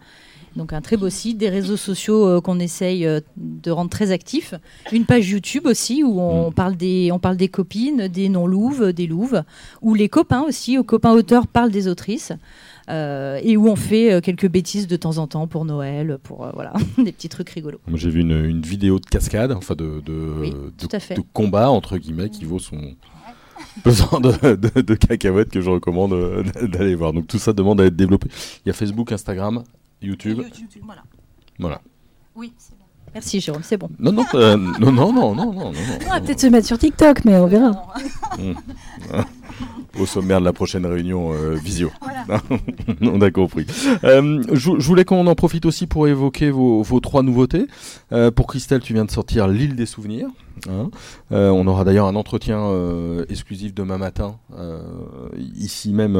[0.56, 4.10] Donc un très beau site, des réseaux sociaux euh, qu'on essaye euh, de rendre très
[4.10, 4.54] actifs,
[4.90, 6.54] une page YouTube aussi où on mm.
[6.54, 9.42] parle des on parle des copines, des non-louves, des louves,
[9.82, 12.32] où les copains aussi, aux copains auteurs parlent des autrices.
[12.88, 16.72] Euh, et où on fait quelques bêtises de temps en temps pour Noël, pour voilà,
[16.98, 17.80] des petits trucs rigolos.
[17.88, 20.62] Moi j'ai vu une, vidéo de cascade, enfin de, de,
[21.32, 22.94] combat entre guillemets, qui vaut son
[23.84, 27.12] besoin de, de, cacahuètes que je recommande d'aller voir.
[27.12, 28.28] Donc tout ça demande à être développé.
[28.64, 29.64] Il y a Facebook, Instagram,
[30.02, 30.38] YouTube.
[30.38, 31.02] YouTube voilà.
[31.58, 31.80] Voilà.
[32.34, 32.84] Oui, c'est bon.
[33.14, 33.88] Merci Jérôme, c'est bon.
[33.98, 35.72] Non, non, euh, non, non, non, non, non, non,
[36.06, 37.70] On va peut-être se mettre sur TikTok, mais on verra.
[38.38, 38.52] Mmh.
[39.98, 41.90] Au sommaire de la prochaine réunion euh, visio.
[42.00, 42.42] Voilà.
[43.02, 43.66] on a compris.
[44.04, 47.66] Euh, je, voulais qu'on en profite aussi pour évoquer vos, vos trois nouveautés.
[48.12, 50.28] Euh, pour Christelle, tu viens de sortir L'île des souvenirs.
[50.68, 50.90] Hein.
[51.32, 54.80] Euh, on aura d'ailleurs un entretien euh, exclusif demain matin, euh,
[55.54, 56.16] ici même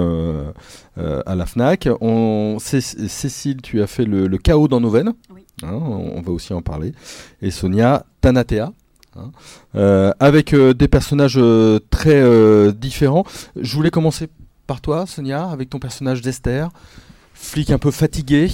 [0.97, 1.89] à la FNAC.
[2.01, 5.15] On, Cécile, tu as fait le, chaos dans nos veines.
[5.63, 6.93] Hein, on, va aussi en parler.
[7.43, 8.73] Et Sonia, Tanatea.
[9.19, 10.13] Hein.
[10.21, 11.41] avec des personnages
[11.91, 13.25] très différents.
[13.59, 14.29] Je voulais commencer
[14.67, 16.69] par toi, Sonia, avec ton personnage d'Esther
[17.39, 18.51] flic un peu fatigué,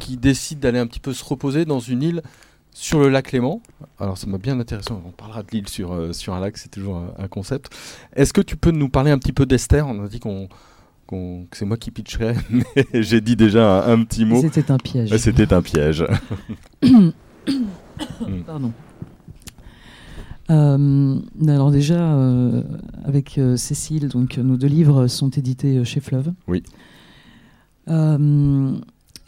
[0.00, 2.22] qui décide d'aller un petit peu se reposer dans une île
[2.72, 3.60] sur le lac Léman.
[3.98, 6.70] Alors ça m'a bien intéressé, on parlera de l'île sur, euh, sur un lac, c'est
[6.70, 7.70] toujours un, concept.
[8.16, 9.86] Est-ce que tu peux nous parler un petit peu d'Esther?
[9.86, 10.48] On a dit qu'on,
[11.06, 12.64] que c'est moi qui pitcherais, mais
[13.02, 14.40] j'ai dit déjà un, petit mot.
[14.40, 15.14] C'était un piège.
[15.16, 16.06] C'était un piège.
[18.46, 18.72] Pardon.
[20.50, 22.62] Euh, alors déjà, euh,
[23.04, 26.32] avec Cécile, donc nos deux livres sont édités chez Fleuve.
[26.48, 26.62] Oui.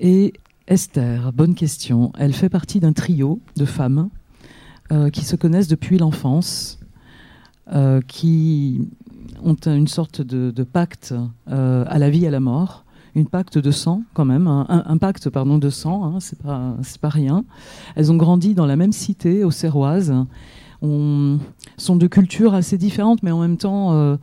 [0.00, 0.32] et
[0.66, 2.10] Esther, bonne question.
[2.18, 4.08] Elle fait partie d'un trio de femmes
[4.92, 6.78] euh, qui se connaissent depuis l'enfance,
[7.74, 8.88] euh, qui
[9.42, 11.14] ont une sorte de, pacte
[11.50, 14.96] euh, à la vie et à la mort, une pacte de sang quand même, un,
[14.96, 17.44] pacte pardon de sang, hein, c'est pas pas rien.
[17.94, 20.14] Elles ont grandi dans la même cité, au Serroise.
[21.76, 24.18] Sont de cultures assez différentes, mais en même temps,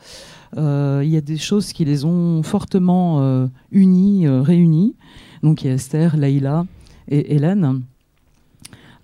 [0.56, 4.96] il y a des choses qui les ont fortement unies, réunies.
[5.44, 6.66] Donc il y a Esther, Laïla
[7.08, 7.82] et Hélène.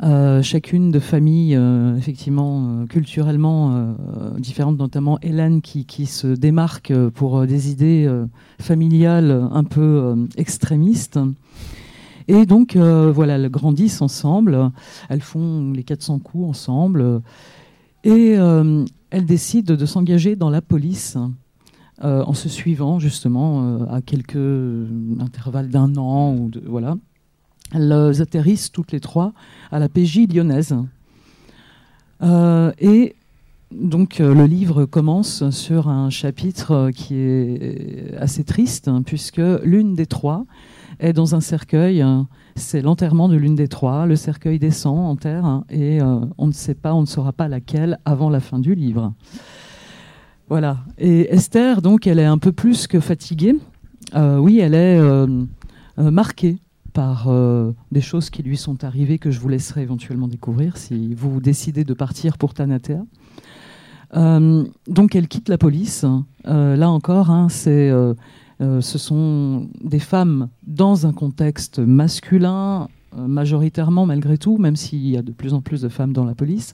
[0.03, 3.95] Euh, chacune de familles euh, effectivement euh, culturellement
[4.37, 8.09] différentes, notamment Hélène qui, qui, se démarque pour des idées
[8.59, 11.19] familiales un peu extrémistes.
[12.27, 14.71] Et donc voilà, elles grandissent ensemble,
[15.09, 17.21] elles font les 400 coups ensemble,
[18.03, 18.31] et
[19.09, 21.17] elles décident de s'engager dans la police
[22.03, 24.87] euh, en se suivant justement euh, à quelques
[25.19, 26.95] intervalles d'un an ou voilà.
[27.73, 29.33] Elles atterrissent toutes les trois
[29.71, 30.75] à la PJ lyonnaise.
[32.21, 33.15] Euh, et
[33.71, 40.05] donc le livre commence sur un chapitre qui est assez triste, hein, puisque l'une des
[40.05, 40.45] trois
[40.99, 42.03] est dans un cercueil.
[42.55, 44.05] c'est l'enterrement de l'une des trois.
[44.05, 45.99] Le cercueil descend en terre hein, et
[46.37, 49.13] on ne sait pas, on ne saura pas laquelle avant la fin du livre.
[50.49, 50.77] Voilà.
[50.97, 53.55] Et Esther, donc, elle est un peu plus que fatiguée.
[54.15, 55.27] Euh, oui, elle est euh,
[55.99, 56.59] euh, marquée
[56.93, 57.29] par
[57.91, 61.83] des choses qui lui sont arrivées que je vous laisserai éventuellement découvrir si vous décidez
[61.83, 63.03] de partir pour Tanatea.
[64.15, 66.05] donc, elle quitte la police.
[66.43, 67.93] là encore, hein, c'est,
[68.59, 75.21] ce sont des femmes dans un contexte masculin, majoritairement malgré tout, même s'il y a
[75.21, 76.73] de plus en plus de femmes dans la police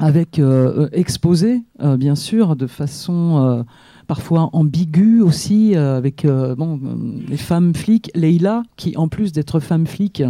[0.00, 3.64] avec euh, euh, exposé, euh, bien sûr, de façon
[4.06, 6.80] parfois ambiguë aussi, avec bon,
[7.28, 8.10] les femmes flics.
[8.14, 10.22] Leila, qui en plus d'être femme flic,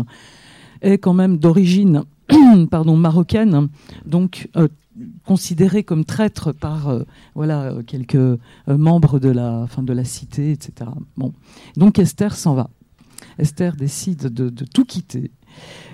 [0.83, 2.03] est quand même d'origine
[2.71, 3.69] pardon, marocaine,
[4.05, 4.49] donc
[5.25, 6.95] considérée comme traître par
[7.35, 10.91] voilà quelques membres de la, fin, de la cité, etc.
[11.17, 11.33] Bon,
[11.77, 12.71] donc Esther s'en va.
[13.39, 15.31] Esther décide de, tout quitter.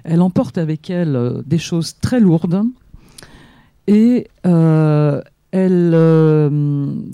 [0.05, 2.63] Elle emporte avec elle des choses très lourdes
[3.87, 5.91] et elle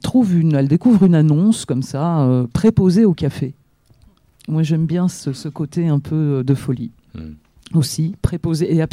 [0.03, 3.55] trouve une, elle découvre une annonce comme ça, préposée au café.
[4.49, 6.91] Moi, j'aime bien ce, côté un peu euh, de folie.
[7.15, 7.35] Hmm.
[7.75, 8.89] Aussi, préposé, et un,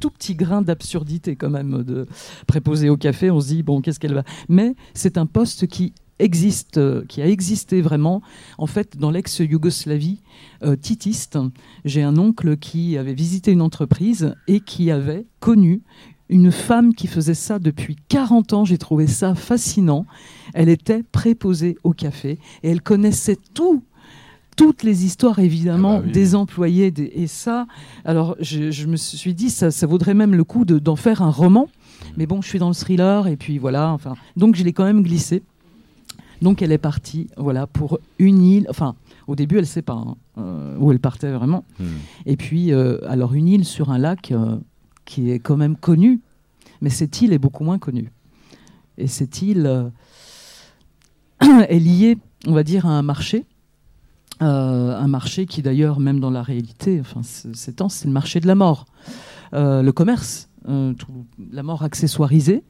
[0.00, 2.06] tout petit grain d'absurdité quand même, de
[2.46, 3.30] préposé au café.
[3.30, 4.24] On se dit, bon, qu'est-ce qu'elle va?
[4.48, 8.22] Mais c'est un poste qui existe, euh, qui a existé vraiment,
[8.58, 10.20] en fait, dans l'ex-Yougoslavie
[10.62, 11.38] euh, titiste.
[11.84, 15.82] J'ai un oncle qui avait visité une entreprise et qui avait connu
[16.28, 18.64] une femme qui faisait ça depuis 40 ans.
[18.64, 20.06] J'ai trouvé ça fascinant.
[20.54, 23.84] Elle était préposée au café et elle connaissait tout
[24.56, 27.66] toutes les histoires évidemment ah bah des employés et ça
[28.04, 31.68] alors je, me suis dit ça, ça vaudrait même le coup d'en faire un roman.
[32.16, 34.14] Mais bon je suis dans le thriller et puis voilà enfin.
[34.36, 35.42] Donc je l'ai quand même glissé.
[36.42, 38.66] Donc elle est partie voilà pour une île.
[38.68, 38.94] Enfin
[39.26, 41.64] au début elle sait pas hein, euh, où elle partait vraiment.
[41.80, 41.84] Hmm.
[42.26, 44.56] et puis euh, alors une île sur un lac euh,
[45.04, 46.20] qui est quand même connue.
[46.80, 48.12] Mais cette île est beaucoup moins connue.
[48.98, 49.90] Et cette île
[51.40, 53.46] est liée on va dire à un marché
[54.44, 58.40] euh, un marché qui d'ailleurs, même dans la réalité, enfin, ces temps, c'est le marché
[58.40, 58.84] de la mort.
[59.54, 60.92] Euh, le commerce, euh,
[61.50, 62.62] la mort accessoirisée,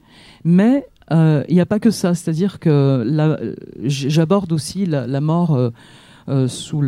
[0.44, 2.14] mais il n'y a pas que ça.
[2.14, 5.58] C'est-à-dire que j'aborde aussi la, mort
[6.46, 6.80] sous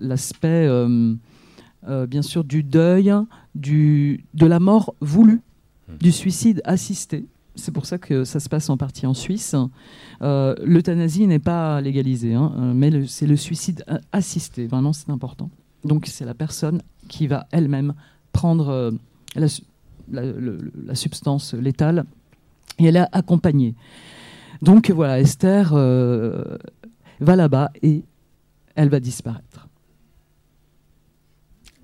[0.00, 0.68] l'aspect,
[1.86, 3.12] bien sûr, du deuil,
[3.54, 5.42] du, de la mort voulue,
[5.88, 5.96] mmh.
[6.00, 7.26] du suicide assisté
[7.56, 9.54] c'est pour ça que ça se passe en partie en Suisse.
[10.22, 14.66] Euh, l'euthanasie n'est pas légalisée, hein, euh, mais c'est le suicide assisté.
[14.66, 15.50] Vraiment, c'est important.
[15.84, 17.94] Donc, c'est la personne qui va elle-même
[18.32, 18.90] prendre euh,
[19.36, 22.04] la, substance létale
[22.78, 23.74] et elle est accompagnée.
[24.62, 28.02] Donc, voilà, Esther va là-bas et
[28.74, 29.68] elle va disparaître.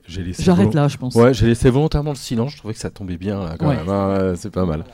[0.06, 1.14] J'arrête là, je pense.
[1.14, 2.52] Ouais, j'ai laissé volontairement le silence.
[2.52, 3.88] Je trouvais que ça tombait bien, quand même.
[3.88, 4.84] Hein, c'est pas mal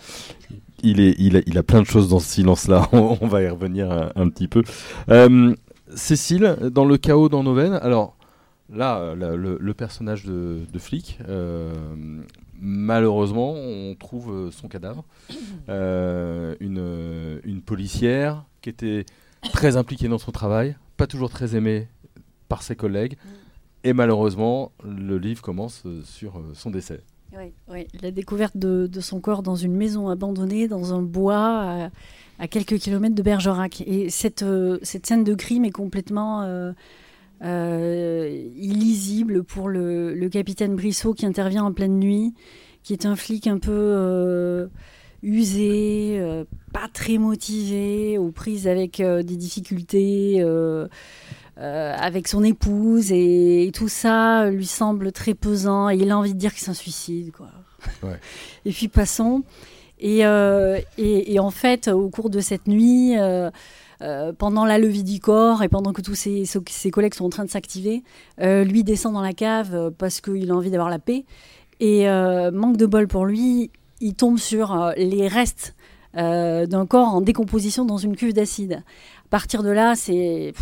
[0.82, 2.88] il, est, il, a, il a plein de choses dans ce silence-là.
[2.92, 4.62] On, va y revenir un, petit peu.
[5.08, 5.54] Euh,
[5.94, 8.16] Cécile, dans le chaos dans nos veines, alors
[8.72, 11.72] là, le, personnage de, flic, euh,
[12.60, 15.04] malheureusement, on trouve son cadavre.
[15.68, 19.04] Euh, une, une policière qui était
[19.52, 21.88] très impliquée dans son travail, pas toujours très aimée
[22.48, 23.16] par ses collègues.
[23.82, 27.02] Et malheureusement, le livre commence sur son décès.
[28.02, 31.90] La découverte de, son corps dans une maison abandonnée, dans un bois,
[32.38, 33.82] à, quelques kilomètres de Bergerac.
[33.86, 36.72] Et cette, euh, scène de crime est complètement euh,
[37.42, 42.34] euh, illisible pour le, capitaine Brissot qui intervient en pleine nuit,
[42.82, 44.68] qui est un flic un peu
[45.22, 46.20] usé,
[46.72, 50.42] pas très motivé, aux prises avec des difficultés.
[51.56, 56.38] Avec son épouse et, tout ça lui semble très pesant et il a envie de
[56.38, 57.48] dire que c'est un suicide quoi.
[58.64, 59.42] et puis passons
[60.04, 63.50] euh, et, et, en fait au cours de cette nuit euh,
[64.36, 67.44] pendant la levée du corps et pendant que tous ses, ses collègues sont en train
[67.44, 68.02] de s'activer,
[68.38, 71.24] lui descend dans la cave parce qu'il a envie d'avoir la paix.
[71.80, 72.06] Et
[72.52, 75.74] manque de bol pour lui, il tombe sur les restes
[76.12, 78.82] d'un corps en décomposition dans une cuve d'acide.
[79.24, 80.52] À partir de là, c'est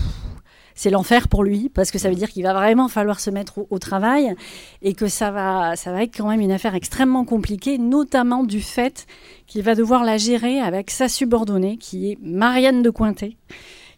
[0.75, 3.67] c'est l'enfer pour lui parce que ça veut dire qu'il va vraiment falloir se mettre
[3.71, 4.35] au, travail
[4.83, 8.61] et que ça va, ça va être quand même une affaire extrêmement compliquée, notamment du
[8.61, 9.07] fait
[9.47, 13.37] qu'il va devoir la gérer avec sa subordonnée qui est Marianne de Cointet,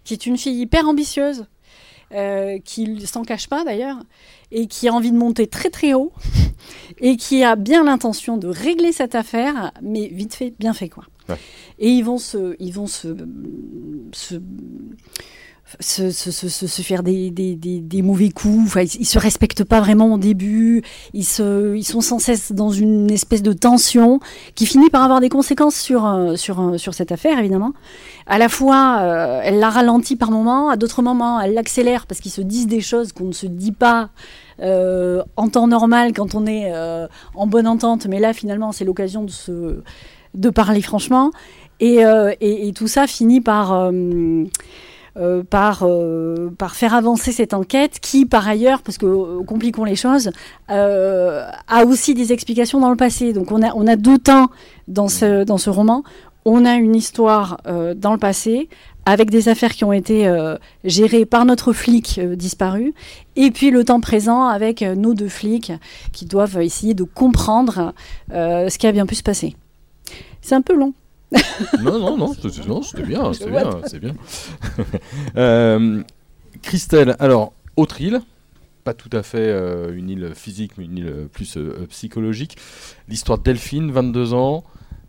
[0.04, 1.46] qui est une fille hyper ambitieuse.
[2.14, 3.98] Euh, qui ne s'en cache pas d'ailleurs,
[4.52, 6.12] et qui a envie de monter très très haut,
[7.00, 11.02] et qui a bien l'intention de régler cette affaire, mais vite fait, bien fait quoi.
[11.80, 13.08] Et ils vont se, ils vont se,
[14.12, 14.36] se
[15.80, 18.66] se, se, se, faire des, des, des, mauvais coups.
[18.66, 20.82] Enfin, ils, se respectent pas vraiment au début.
[21.12, 21.26] Ils,
[21.74, 24.20] ils sont sans cesse dans une espèce de tension
[24.54, 27.72] qui finit par avoir des conséquences sur, euh, sur, euh, sur cette affaire, évidemment.
[28.26, 32.20] À la fois, euh, elle la ralentit par moments, à d'autres moments, elle l'accélère parce
[32.20, 34.10] qu'ils se disent des choses qu'on ne se dit pas
[34.58, 36.72] en temps normal quand on est
[37.34, 38.06] en bonne entente.
[38.06, 39.82] Mais là, finalement, c'est l'occasion de, se,
[40.32, 41.30] de parler franchement.
[41.78, 41.98] Et,
[42.40, 43.90] et, tout ça finit par
[45.48, 49.96] par, euh, par faire avancer cette enquête qui, par ailleurs, parce que euh, compliquons les
[49.96, 50.30] choses,
[50.68, 53.32] a aussi des explications dans le passé.
[53.32, 54.50] Donc on a, on a deux temps
[54.88, 56.02] dans ce, dans ce roman
[56.48, 57.58] on a une histoire
[57.96, 58.68] dans le passé
[59.04, 60.32] avec des affaires qui ont été
[60.84, 62.94] gérées par notre flic disparu,
[63.34, 65.72] et puis le temps présent avec nos deux flics
[66.12, 67.94] qui doivent essayer de comprendre
[68.30, 69.56] ce qui a bien pu se passer.
[70.40, 70.94] C'est un peu long.
[71.82, 74.14] Non, non, non, c'était bien, c'est bien, c'est bien.
[75.36, 76.02] euh,
[76.62, 78.20] Christelle, alors, autre île,
[78.84, 82.56] pas tout à fait euh, une île physique, mais une île plus euh, psychologique.
[83.08, 84.64] L'histoire de Delphine, 22 ans,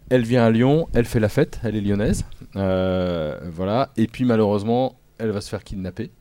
[0.09, 4.95] elle vient à Lyon, elle fait la fête, elle est lyonnaise, voilà, et puis malheureusement,
[5.17, 6.11] elle va se faire kidnapper.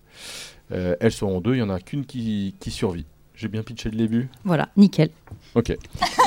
[0.70, 3.06] elles seront deux, il n'y en a qu'une qui, qui survit.
[3.36, 5.10] J'ai bien pitché le début Voilà, nickel.
[5.54, 5.76] Ok.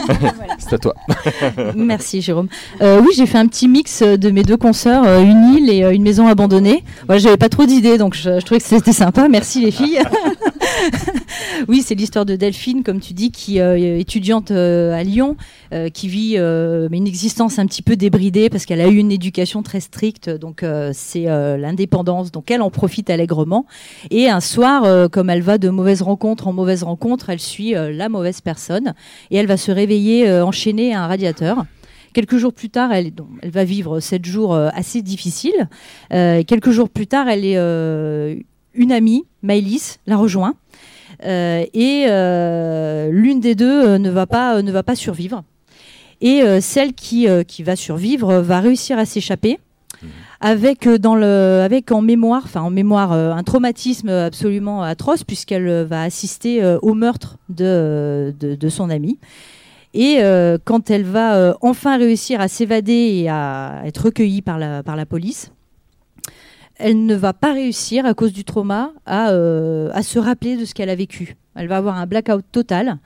[0.60, 0.94] C'est à toi.
[1.76, 2.50] Merci Jérôme.
[2.82, 5.84] Euh, oui, j'ai fait un petit mix de mes deux consoeurs, euh, une île et
[5.84, 6.84] euh, une maison abandonnée.
[7.08, 9.28] Ouais, J'avais pas trop d'idées, donc je, je, trouvais que c'était sympa.
[9.28, 10.00] Merci les filles.
[11.68, 15.38] oui, c'est l'histoire de Delphine, comme tu dis, qui est étudiante à Lyon,
[15.94, 19.80] qui vit une existence un petit peu débridée parce qu'elle a eu une éducation très
[19.80, 20.64] stricte, donc
[20.94, 21.26] c'est
[21.58, 22.32] l'indépendance.
[22.32, 23.66] Donc elle en profite allègrement.
[24.12, 28.10] Et un soir, comme elle va de mauvaise rencontre en mauvaise rencontre, elle suit la
[28.10, 28.94] mauvaise personne
[29.32, 31.66] et elle va se réveiller enchaînée à un radiateur.
[32.14, 33.12] Quelques jours plus tard, elle,
[33.44, 35.70] va vivre sept jours assez difficiles.
[36.12, 38.36] Euh, quelques jours plus tard, elle est euh,
[38.80, 40.56] une amie, Maëlys, la rejoint.
[41.26, 42.06] Euh, et
[43.12, 45.44] l'une des deux ne, va pas, ne va pas survivre.
[46.22, 49.60] Et celle qui, qui va survivre va réussir à s'échapper
[50.42, 56.04] avec dans le avec en mémoire enfin en mémoire un traumatisme absolument atroce puisqu'elle va
[56.04, 59.20] assister au meurtre de, de, de son ami
[59.94, 64.60] et euh, quand elle va euh, enfin réussir à s'évader et à être recueillie par
[64.60, 65.52] la, par la police,
[66.80, 70.66] elle ne va pas réussir à cause du trauma à, euh, à se rappeler de
[70.66, 71.36] ce qu'elle a vécu.
[71.56, 72.98] Elle va avoir un blackout total.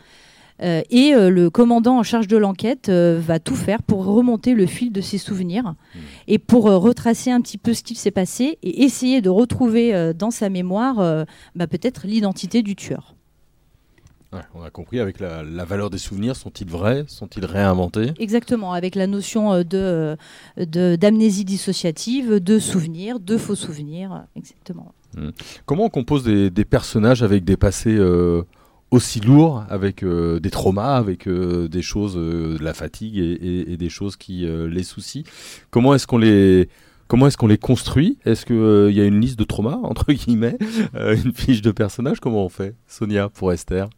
[0.62, 5.02] et le commandant en charge de l'enquête va tout faire pour remonter le fil de
[5.02, 6.00] ses souvenirs mmh.
[6.28, 10.32] et pour retracer un petit peu ce qu'il s'est passé et essayer de retrouver dans
[10.32, 13.16] sa mémoire bah, peut-être l'identité du tueur
[14.54, 18.12] on a compris avec la, valeur des souvenirs, sont-ils vrais, sont-ils réinventés?
[18.20, 20.18] Exactement, avec la notion euh, de,
[20.58, 24.94] de d'amnésie dissociative, de souvenirs, de faux souvenirs, exactement.
[25.16, 25.30] Hmm.
[25.66, 28.44] Comment on compose des, personnages avec des passés euh,
[28.92, 34.16] aussi lourds, avec euh, des traumas, avec des choses, de la fatigue et, des choses
[34.16, 35.24] qui les soucient?
[35.70, 36.70] Comment est-ce qu'on les
[37.10, 38.18] Comment est-ce qu'on les construit?
[38.26, 40.58] Est-ce qu'il y a une liste de traumas, entre guillemets
[40.96, 42.76] Une fiche de personnage Comment on fait?
[42.88, 43.90] Sonia, pour Esther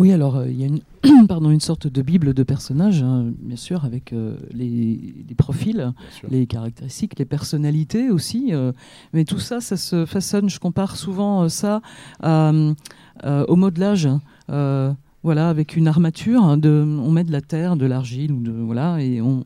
[0.00, 3.26] oui, alors euh, il y a une, pardon, une sorte de bible de personnages, hein,
[3.38, 5.92] bien sûr, avec euh, les, profils,
[6.30, 8.48] les caractéristiques, les personnalités aussi.
[8.52, 8.72] Euh,
[9.12, 10.48] mais tout ça, ça se façonne.
[10.48, 11.82] Je compare souvent ça
[12.24, 14.08] au modelage.
[14.48, 18.52] voilà, avec une armature, hein, de, on met de la terre, de l'argile, ou de
[18.52, 19.44] voilà, et on,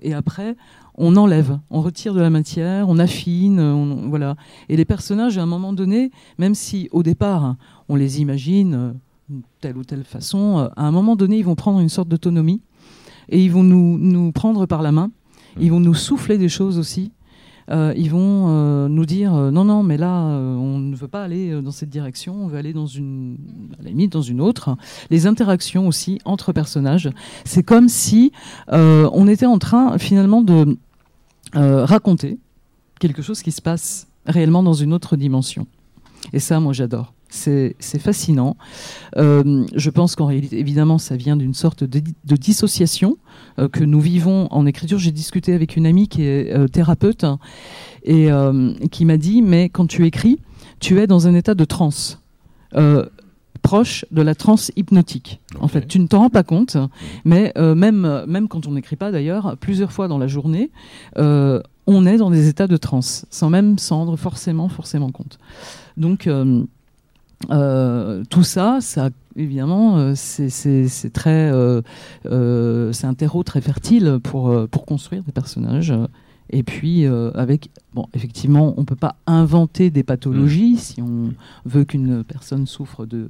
[0.00, 0.56] et après
[0.94, 4.36] on enlève, on retire de la matière, on affine, voilà.
[4.70, 7.56] Et les personnages, à un moment donné, même si au départ
[7.90, 8.94] on les imagine
[9.60, 12.60] telle ou telle façon, euh, à un moment donné, ils vont prendre une sorte d'autonomie
[13.28, 15.10] et ils vont nous, nous, prendre par la main.
[15.60, 17.12] Ils vont nous souffler des choses aussi.
[17.70, 21.62] Euh, ils vont euh, nous dire non non mais là on ne veut pas aller
[21.62, 23.36] dans cette direction on veut aller dans une
[23.78, 24.76] à la limite dans une autre
[25.10, 27.08] les interactions aussi entre personnages
[27.44, 28.32] c'est comme si
[28.66, 30.76] on était en train finalement de
[31.54, 32.40] raconter
[32.98, 35.68] quelque chose qui se passe réellement dans une autre dimension
[36.32, 38.56] et ça moi j'adore c'est fascinant.
[39.16, 42.02] Euh, je pense qu'en réalité, évidemment, ça vient d'une sorte de,
[42.36, 43.16] dissociation
[43.58, 44.98] euh, que nous vivons en écriture.
[44.98, 47.24] J'ai discuté avec une amie qui est euh, thérapeute
[48.04, 48.28] et
[48.90, 50.40] qui m'a dit, mais quand tu écris,
[50.80, 52.20] tu es dans un état de transe
[53.62, 55.40] proche de la transe hypnotique.
[55.60, 56.76] En fait, tu ne t'en rends pas compte,
[57.24, 60.72] mais même, même quand on n'écrit pas d'ailleurs, plusieurs fois dans la journée,
[61.86, 65.38] on est dans des états de transe, sans même s'en rendre forcément, forcément compte.
[65.96, 66.64] Donc, euh,
[67.48, 74.86] tout ça, ça évidemment, euh, c'est très, euh, c'est un terreau très fertile pour pour
[74.86, 75.94] construire des personnages.
[76.52, 80.78] Et puis, avec, bon, effectivement, on peut pas inventer des pathologies mm.
[80.78, 81.32] si on
[81.64, 83.28] veut qu'une personne souffre de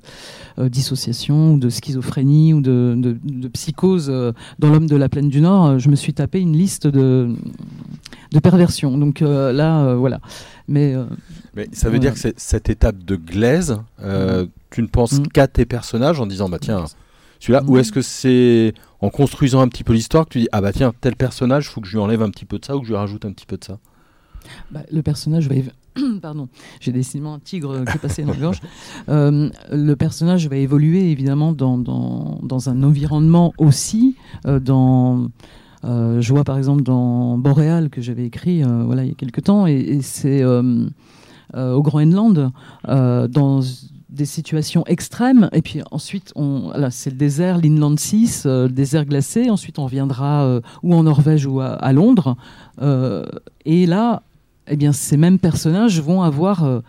[0.59, 4.09] dissociation ou de schizophrénie ou de, de, psychose.
[4.59, 7.35] dans l'homme de la plaine du Nord, je me suis tapé une liste de,
[8.33, 8.99] de perversions.
[8.99, 10.21] Donc là, voilà.
[10.67, 10.97] Mais
[11.55, 15.29] mais ça veut dire que cette étape de glaise, euh, tu ne penses mm.
[15.29, 16.85] qu'à tes personnages en disant bah tiens
[17.43, 17.79] celui-là, ou mm.
[17.81, 20.93] est-ce que c'est en construisant un petit peu l'histoire que tu dis ah bah tiens
[21.01, 22.87] tel personnage, il faut que je lui enlève un petit peu de ça ou que
[22.87, 23.79] je lui rajoute un petit peu de ça?
[24.71, 25.57] Bah, Le personnage va
[26.23, 26.49] Pardon,
[26.81, 28.61] j'ai décidément un tigre qui est passé dans la gorge.
[29.09, 34.17] Euh, le personnage va évoluer évidemment dans, dans, dans un environnement aussi,
[34.47, 35.29] euh, dans
[35.85, 39.67] je vois par exemple dans Boréal que j'avais écrit voilà il y a quelques temps,
[39.67, 42.53] et, c'est au Groenland
[42.87, 43.61] dans
[44.13, 45.49] des situations extrêmes.
[45.53, 49.51] Et puis ensuite, on, là, c'est le désert, l'Inland 6, le désert glacé.
[49.51, 52.37] Ensuite, on reviendra ou en Norvège ou à, Londres.
[53.65, 54.23] et là,
[54.69, 56.83] eh bien, ces mêmes personnages vont avoir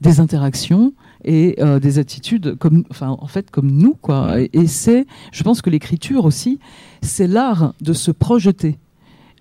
[0.00, 0.92] des interactions
[1.24, 4.34] et euh, des attitudes comme, enfin, en fait, comme nous, quoi.
[4.52, 6.58] Et, c'est, je pense que l'écriture aussi,
[7.00, 8.78] c'est l'art de se projeter.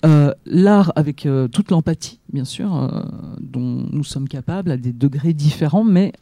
[0.04, 2.92] Euh, l'art avec euh, toute l'empathie, bien sûr,
[3.40, 6.14] dont nous sommes capables à des degrés différents, mais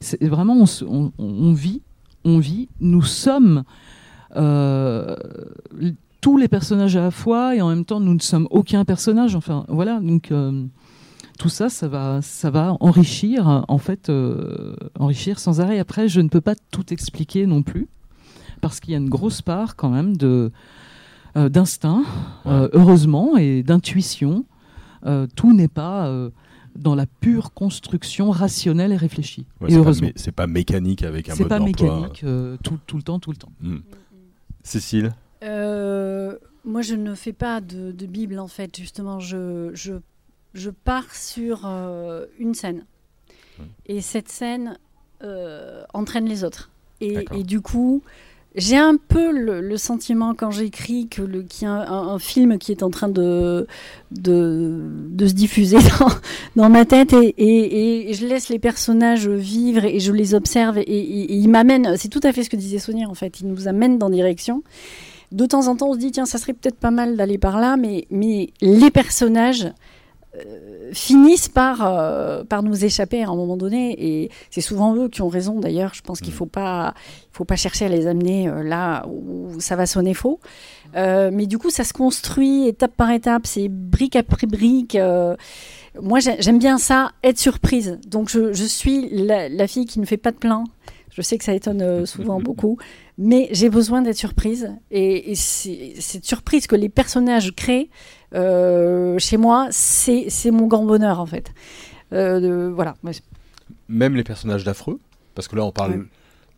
[0.00, 1.82] c'est vraiment on, on, vit,
[2.24, 3.64] on vit, nous sommes
[6.20, 9.34] tous les personnages à la fois et en même temps nous ne sommes aucun personnage.
[9.34, 10.32] Enfin, voilà, donc
[11.42, 15.80] tout ça, ça va, ça va enrichir, en fait, euh, enrichir sans arrêt.
[15.80, 17.88] Après, je ne peux pas tout expliquer non plus,
[18.60, 20.52] parce qu'il y a une grosse part quand même de
[21.36, 22.04] euh, d'instinct,
[22.46, 24.44] euh, heureusement, et d'intuition.
[25.34, 26.30] tout n'est pas
[26.76, 29.46] dans la pure construction rationnelle et réfléchie.
[29.68, 31.58] et heureusement, c'est pas mécanique avec un mode d'emploi.
[31.58, 32.24] C'est pas mécanique
[32.62, 33.52] tout, tout, le temps, tout le temps.
[33.60, 33.78] Hmm.
[34.62, 35.12] Cécile.
[35.42, 38.76] moi, je ne fais pas de, de, Bible en fait.
[38.76, 39.94] Justement, je, je
[40.54, 42.84] je pars sur euh, une scène.
[43.86, 44.78] Et cette scène
[45.22, 46.70] euh, entraîne les autres.
[47.00, 48.02] Et, du coup,
[48.54, 52.72] j'ai un peu le, sentiment quand j'écris que le, qu'il y a un, film qui
[52.72, 53.66] est en train de,
[54.10, 55.78] de, se diffuser
[56.56, 61.34] dans, ma tête et, et, je laisse les personnages vivre et je les observe et,
[61.34, 63.98] ils m'amènent, c'est tout à fait ce que disait Sonia en fait, ils nous amènent
[63.98, 64.62] dans des directions.
[65.32, 67.58] De temps en temps, on se dit, tiens, ça serait peut-être pas mal d'aller par
[67.58, 69.72] là, mais, mais les personnages,
[70.92, 73.96] finissent par, euh, par nous échapper à un moment donné.
[73.98, 75.92] Et c'est souvent eux qui ont raison d'ailleurs.
[75.94, 76.38] Je pense qu'il ne mm.
[76.38, 76.94] faut pas,
[77.32, 80.40] faut pas chercher à les amener euh, là où ça va sonner faux.
[80.94, 83.46] mais du coup, ça se construit étape par étape.
[83.46, 84.96] C'est brique après brique.
[86.00, 87.98] moi, j'aime bien ça, être surprise.
[88.06, 90.64] Donc, je, je suis la, fille qui ne fait pas de plein.
[91.10, 92.78] Je sais que ça étonne souvent beaucoup,
[93.18, 94.72] mais j'ai besoin d'être surprise.
[94.90, 100.84] Et, et c'est cette surprise que les personnages créent, euh, chez moi, c'est mon grand
[100.84, 101.52] bonheur en fait.
[102.12, 102.94] Euh, voilà.
[103.88, 105.00] Même les personnages d'affreux,
[105.34, 106.06] parce que là on parle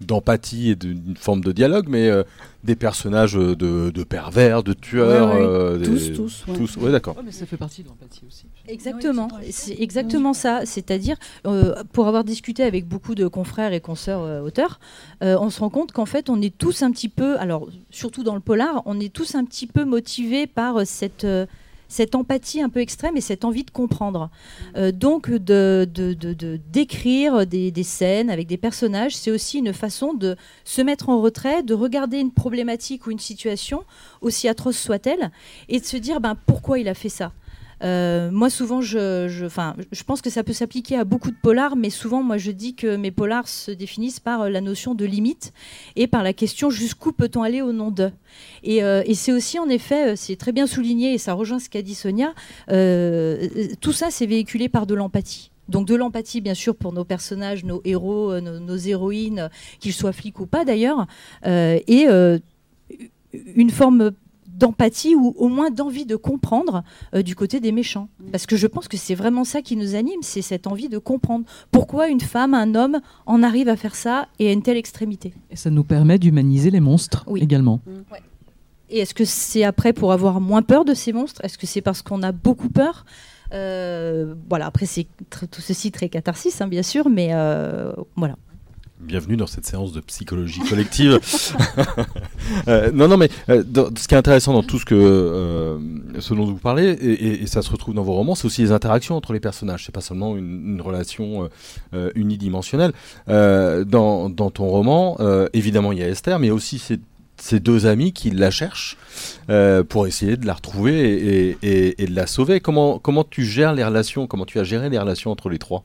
[0.00, 2.24] d'empathie et d'une forme de dialogue, mais euh,
[2.64, 5.80] des personnages de, pervers, de tueurs.
[5.82, 6.44] tous, tous.
[6.54, 7.16] Tous, ouais, d'accord.
[7.24, 8.46] mais ça fait partie de l'empathie aussi.
[8.66, 10.62] Exactement, c'est exactement ça.
[10.66, 11.16] C'est-à-dire,
[11.92, 14.80] pour avoir discuté avec beaucoup de confrères et consoeurs auteurs,
[15.20, 18.34] on se rend compte qu'en fait, on est tous un petit peu, alors surtout dans
[18.34, 21.26] le polar, on est tous un petit peu motivés par cette
[21.94, 24.28] cette empathie un peu extrême et cette envie de comprendre.
[24.76, 25.86] Euh, donc, de,
[26.72, 30.34] d'écrire des, scènes avec des personnages, c'est aussi une façon de
[30.64, 33.84] se mettre en retrait, de regarder une problématique ou une situation,
[34.22, 35.30] aussi atroce soit-elle,
[35.68, 37.32] et de se dire ben, pourquoi il a fait ça?
[37.84, 39.46] Euh, moi, souvent, je, je,
[39.92, 42.74] je pense que ça peut s'appliquer à beaucoup de polars, mais souvent, moi, je dis
[42.74, 45.52] que mes polars se définissent par euh, la notion de limite
[45.96, 48.10] et par la question jusqu'où peut-on aller au nom de.
[48.62, 51.82] Et, euh, c'est aussi, en effet, c'est très bien souligné, et ça rejoint ce qu'a
[51.82, 52.34] dit Sonia,
[53.80, 55.50] tout ça, c'est véhiculé par de l'empathie.
[55.68, 60.40] Donc de l'empathie, bien sûr, pour nos personnages, nos héros, nos héroïnes, qu'ils soient flics
[60.40, 61.06] ou pas d'ailleurs,
[61.46, 62.06] et
[63.54, 64.12] une forme
[64.54, 66.84] d'empathie ou au moins d'envie de comprendre
[67.14, 68.08] euh, du côté des méchants.
[68.18, 68.30] Mm.
[68.30, 70.98] Parce que je pense que c'est vraiment ça qui nous anime, c'est cette envie de
[70.98, 74.76] comprendre pourquoi une femme, un homme en arrive à faire ça et à une telle
[74.76, 75.34] extrémité?
[75.50, 77.80] Et ça nous permet d'humaniser les monstres également.
[77.86, 78.14] Mm.
[78.90, 81.40] Et est-ce que c'est après pour avoir moins peur de ces monstres?
[81.44, 83.04] Est-ce que c'est parce qu'on a beaucoup peur?
[83.52, 88.36] Euh, voilà, après c'est tout ceci très catharsis, hein, bien sûr, mais euh, voilà.
[89.06, 91.20] Bienvenue dans cette séance de psychologie collective.
[92.68, 93.64] Euh, non, non, mais euh,
[93.96, 95.78] ce qui est intéressant dans tout ce que euh,
[96.30, 99.32] dont vous parlez, et, ça se retrouve dans vos romans, c'est aussi les interactions entre
[99.32, 99.86] les personnages.
[99.86, 101.48] C'est pas seulement une, relation
[102.14, 102.92] unidimensionnelle.
[103.26, 105.16] Dans, ton roman,
[105.54, 106.78] évidemment, il y a Esther, mais aussi
[107.38, 108.98] ces, deux amis qui la cherchent
[109.88, 112.60] pour essayer de la retrouver et, et, de la sauver.
[112.60, 115.82] Comment, comment tu gères les relations Comment tu as géré les relations entre les trois?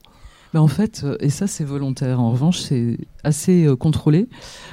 [0.57, 4.27] En fait, euh, et ça c'est volontaire, en revanche c'est assez euh, contrôlé,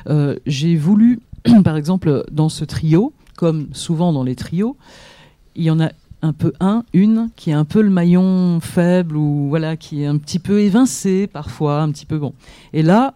[0.08, 1.20] euh, j'ai voulu,
[1.64, 4.76] par exemple, dans ce trio, comme souvent dans les trios,
[5.54, 5.90] il y en a
[6.22, 10.06] un peu un, une, qui est un peu le maillon faible ou voilà, qui est
[10.06, 12.32] un petit peu évincé parfois, un petit peu bon.
[12.72, 13.14] Et là,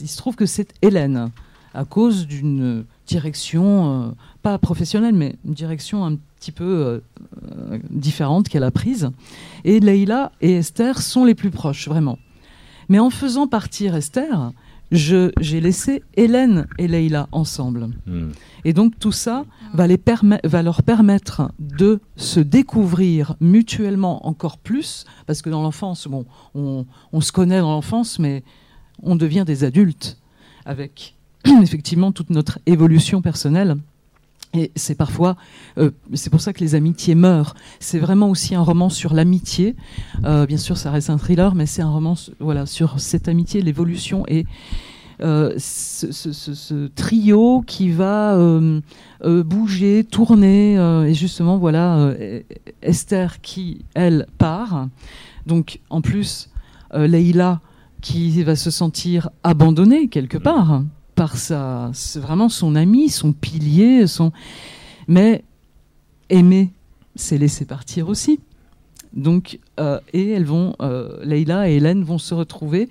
[0.00, 1.30] il se trouve que c'est Hélène,
[1.72, 8.64] à cause d'une direction, pas professionnelle, mais une direction un petit peu euh, différentes qu'elle
[8.64, 9.10] a prises.
[9.64, 12.18] Et Leïla et Esther sont les plus proches, vraiment.
[12.88, 14.52] Mais en faisant partir Esther,
[14.90, 17.88] j'ai laissé Hélène et Leïla ensemble.
[18.06, 18.30] Hmm.
[18.64, 20.00] Et donc tout ça va, les
[20.44, 26.86] va leur permettre de se découvrir mutuellement encore plus, parce que dans l'enfance, bon, on,
[27.12, 28.42] on, se connaît dans l'enfance, mais
[29.02, 30.18] on devient des adultes
[30.64, 31.14] avec
[31.62, 33.76] effectivement toute notre évolution personnelle.
[34.54, 35.36] Et c'est parfois,
[35.78, 37.54] euh, c'est pour ça que les amitiés meurent.
[37.80, 39.74] C'est vraiment aussi un roman sur l'amitié.
[40.24, 43.62] Euh, bien sûr, ça reste un thriller, mais c'est un roman, voilà, sur cette amitié,
[43.62, 44.46] l'évolution et
[45.22, 48.38] euh, ce, trio qui va
[49.24, 50.74] bouger, tourner.
[51.08, 52.14] et justement, voilà,
[52.80, 54.88] Esther qui elle part.
[55.46, 56.50] Donc, en plus,
[56.94, 57.60] Leïla
[58.00, 60.82] qui va se sentir abandonnée quelque part
[61.14, 64.32] par sa, c'est vraiment son ami, son pilier, son.
[65.08, 65.44] Mais
[66.30, 66.72] aimer,
[67.14, 68.40] c'est laisser partir aussi.
[69.14, 72.88] Donc, euh, et elles vont, euh, Leïla et Hélène vont se retrouver.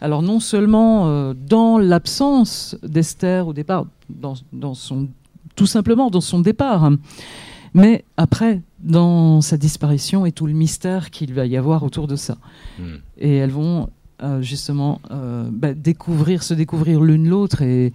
[0.00, 5.08] Alors non seulement euh, dans l'absence d'Esther au départ, dans, dans, son,
[5.56, 6.90] tout simplement dans son départ,
[7.72, 12.16] mais après dans sa disparition et tout le mystère qu'il va y avoir autour de
[12.16, 12.36] ça.
[12.78, 12.96] Hmm.
[13.18, 13.88] Et elles vont
[14.22, 17.92] euh, justement euh, bah, découvrir, se découvrir l'une l'autre et,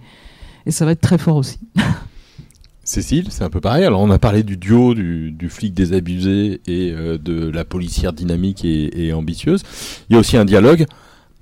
[0.68, 1.58] ça va être très fort aussi.
[2.84, 3.84] Cécile, c'est un peu pareil.
[3.84, 8.64] Alors, on a parlé du duo du, flic désabusé et euh, de la policière dynamique
[8.64, 9.62] et, ambitieuse.
[10.08, 10.86] Il y a aussi un dialogue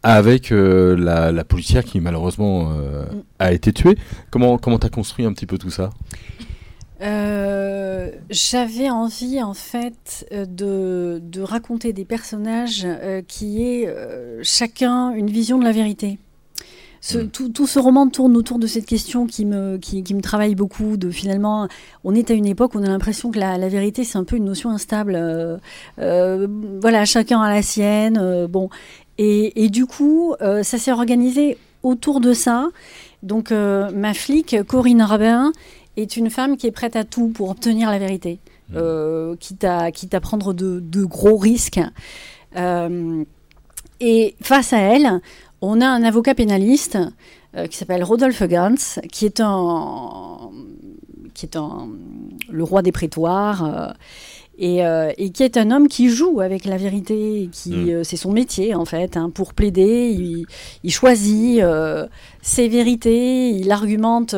[0.03, 3.23] avec la, policière qui malheureusement mm.
[3.41, 3.99] a été tuée.
[4.31, 5.91] Comment comment t'as construit un petit peu tout ça?
[7.01, 13.95] Euh, j'avais envie en fait euh, de, de raconter des personnages euh, qui aient
[14.43, 16.19] chacun une vision de la vérité.
[17.01, 17.29] Ce, hmm.
[17.29, 20.57] tout, tout, ce roman tourne autour de cette question qui me, qui, qui, me travaille
[20.57, 20.97] beaucoup.
[20.97, 21.69] De finalement,
[22.03, 24.25] on est à une époque où on a l'impression que la, la vérité c'est un
[24.25, 25.17] peu une notion instable.
[25.97, 28.47] voilà, chacun a la sienne.
[28.47, 28.69] bon,
[29.19, 32.69] et, et, du coup, ça s'est organisé autour de ça.
[33.23, 35.53] Donc, ma flic, Corinne Rabin,
[36.03, 38.39] est une femme qui est prête à tout pour obtenir la vérité,
[38.71, 38.75] mmh.
[38.77, 41.81] euh, quitte, à, quitte à prendre de, gros risques.
[42.57, 43.25] Euh,
[44.01, 45.21] et face à elle,
[45.61, 46.99] on a un avocat pénaliste
[47.57, 50.51] euh, qui s'appelle Rodolphe Gans, qui est un,
[51.35, 51.89] qui est un,
[52.49, 53.95] le roi des prétoires.
[54.61, 57.89] Euh, et, qui est un homme qui joue avec la vérité, qui mm.
[57.91, 59.17] euh, c'est son métier en fait.
[59.17, 60.45] Hein, pour plaider,
[60.83, 62.09] il, choisit euh,
[62.43, 64.35] ses vérités, il argumente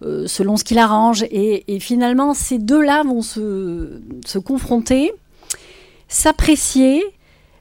[0.00, 5.12] selon ce qu'il arrange, et, finalement ces deux-là vont se, confronter,
[6.08, 7.02] s'apprécier.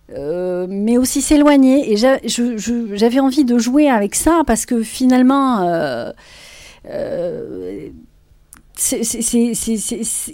[0.09, 1.91] mais aussi s'éloigner.
[1.91, 6.13] Et j'avais envie de jouer avec ça parce que finalement,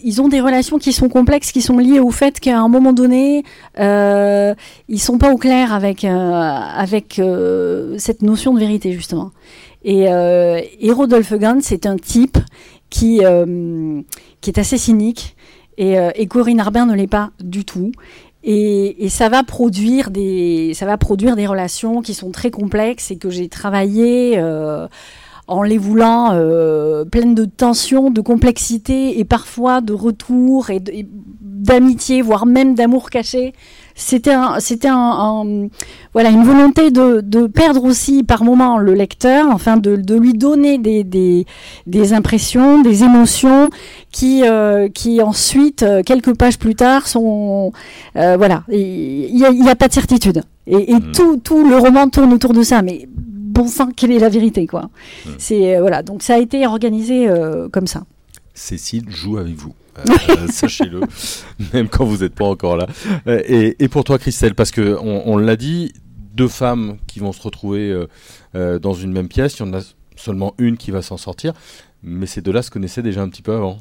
[0.03, 2.93] ils ont des relations qui sont complexes, qui sont liées au fait qu'à un moment
[2.93, 3.43] donné,
[3.79, 4.53] euh,
[4.89, 6.85] ils sont pas au clair avec euh,
[7.19, 9.31] euh, cette notion de vérité justement.
[9.83, 12.37] Et, euh, et Rodolphe Gans, c'est un type
[12.89, 14.01] qui euh,
[14.41, 15.35] qui est assez cynique
[15.77, 17.91] et, et Corinne Arbin ne l'est pas du tout.
[18.43, 23.09] Et, et, ça va produire des ça va produire des relations qui sont très complexes
[23.09, 24.37] et que j'ai travaillé
[25.47, 32.21] en les voulant euh, pleines de tension, de complexité et parfois de retour et d'amitié,
[32.21, 33.53] voire même d'amour caché.
[33.95, 35.67] C'était un, c'était un,
[36.13, 40.33] voilà, une volonté de, de, perdre aussi par moment le lecteur, enfin de, de lui
[40.33, 41.45] donner des, des,
[41.85, 43.69] des, impressions, des émotions
[44.11, 47.71] qui, euh, qui ensuite, euh, quelques pages plus tard, sont,
[48.15, 50.41] euh, voilà, il n'y a, y a, pas de certitude.
[50.65, 51.11] Et, et mmh.
[51.11, 53.07] tout, tout le roman tourne autour de ça, mais
[53.53, 54.89] bon sang, quelle est la vérité, quoi.
[55.25, 55.29] Hmm.
[55.37, 58.03] C'est euh, voilà, donc ça a été organisé euh, comme ça.
[58.53, 59.73] Cécile joue avec vous.
[59.99, 61.01] Euh, sachez-le,
[61.73, 62.87] même quand vous n'êtes pas encore là.
[63.27, 65.93] Et, et, pour toi, Christelle, parce que on, l'a dit,
[66.33, 67.95] deux femmes qui vont se retrouver
[68.53, 69.81] dans une même pièce, il y en a
[70.15, 71.53] seulement une qui va s'en sortir,
[72.01, 73.79] mais ces deux-là se connaissaient déjà un petit peu avant.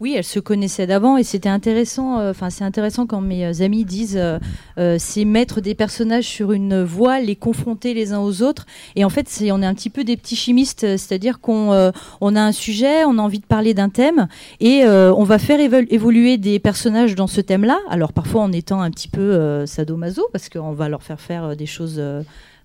[0.00, 2.20] Oui, elles se connaissaient d'avant et c'était intéressant.
[2.20, 6.52] Euh, enfin, c'est intéressant quand mes euh, amis disent euh, c'est mettre des personnages sur
[6.52, 8.64] une voie, les confronter les uns aux autres.
[8.94, 12.40] Et en fait, on est un petit peu des petits chimistes, c'est-à-dire qu'on on a
[12.40, 14.28] un sujet, on a envie de parler d'un thème
[14.60, 17.78] et on va faire évoluer des personnages dans ce thème-là.
[17.88, 21.66] Alors parfois en étant un petit peu sadomaso parce qu'on va leur faire faire des
[21.66, 22.00] choses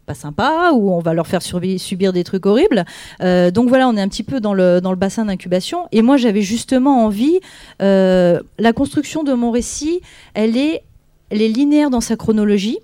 [0.06, 2.86] pas sympa ou on va leur faire subir des trucs horribles.
[3.22, 5.88] Euh, donc voilà, on est un petit peu dans le, dans le bassin d'incubation.
[5.92, 7.40] Et moi, j'avais justement envie,
[7.82, 10.02] euh, la construction de mon récit,
[10.34, 10.84] elle est,
[11.32, 12.78] linéaire dans sa chronologie.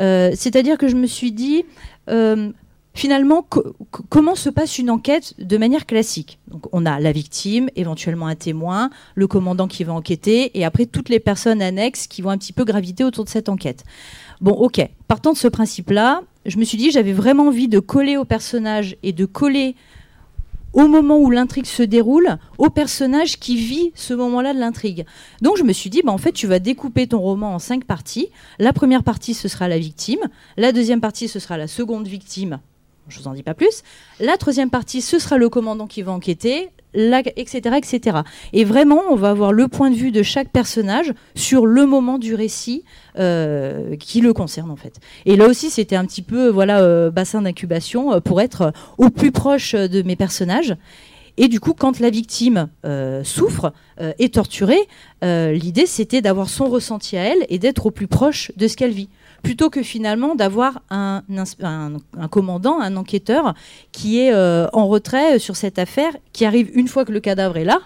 [0.00, 1.64] Euh, c'est-à-dire que je me suis dit,
[2.94, 3.46] finalement,
[4.08, 6.38] comment se passe une enquête de manière classique?
[6.48, 10.86] Donc, on a la victime, éventuellement un témoin, le commandant qui va enquêter, et après
[10.86, 13.84] toutes les personnes annexes qui vont un petit peu graviter autour de cette enquête.
[14.40, 14.80] Bon, ok.
[15.06, 18.96] Partant de ce principe-là, je me suis dit, j'avais vraiment envie de coller au personnage
[19.02, 19.76] et de coller
[20.72, 25.04] au moment où l'intrigue se déroule, au personnage qui vit ce moment-là de l'intrigue.
[25.42, 27.84] Donc je me suis dit, bah, en fait, tu vas découper ton roman en cinq
[27.84, 28.28] parties.
[28.58, 30.20] La première partie, ce sera la victime.
[30.56, 32.60] La deuxième partie, ce sera la seconde victime.
[33.10, 33.82] Je vous en dis pas plus.
[34.18, 38.18] La troisième partie, ce sera le commandant qui va enquêter etc., etc.
[38.52, 42.18] Et vraiment, on va avoir le point de vue de chaque personnage sur le moment
[42.18, 42.84] du récit
[43.18, 44.98] euh, qui le concerne en fait.
[45.26, 49.10] Et là aussi, c'était un petit peu voilà euh, bassin d'incubation euh, pour être au
[49.10, 50.76] plus proche de mes personnages.
[51.36, 52.68] Et du coup, quand la victime
[53.22, 54.80] souffre, est torturée,
[55.22, 58.90] l'idée c'était d'avoir son ressenti à elle et d'être au plus proche de ce qu'elle
[58.90, 59.08] vit
[59.42, 61.22] plutôt que finalement d'avoir un,
[62.30, 63.54] commandant, un enquêteur
[63.92, 67.56] qui est euh, en retrait sur cette affaire, qui arrive une fois que le cadavre
[67.56, 67.80] est là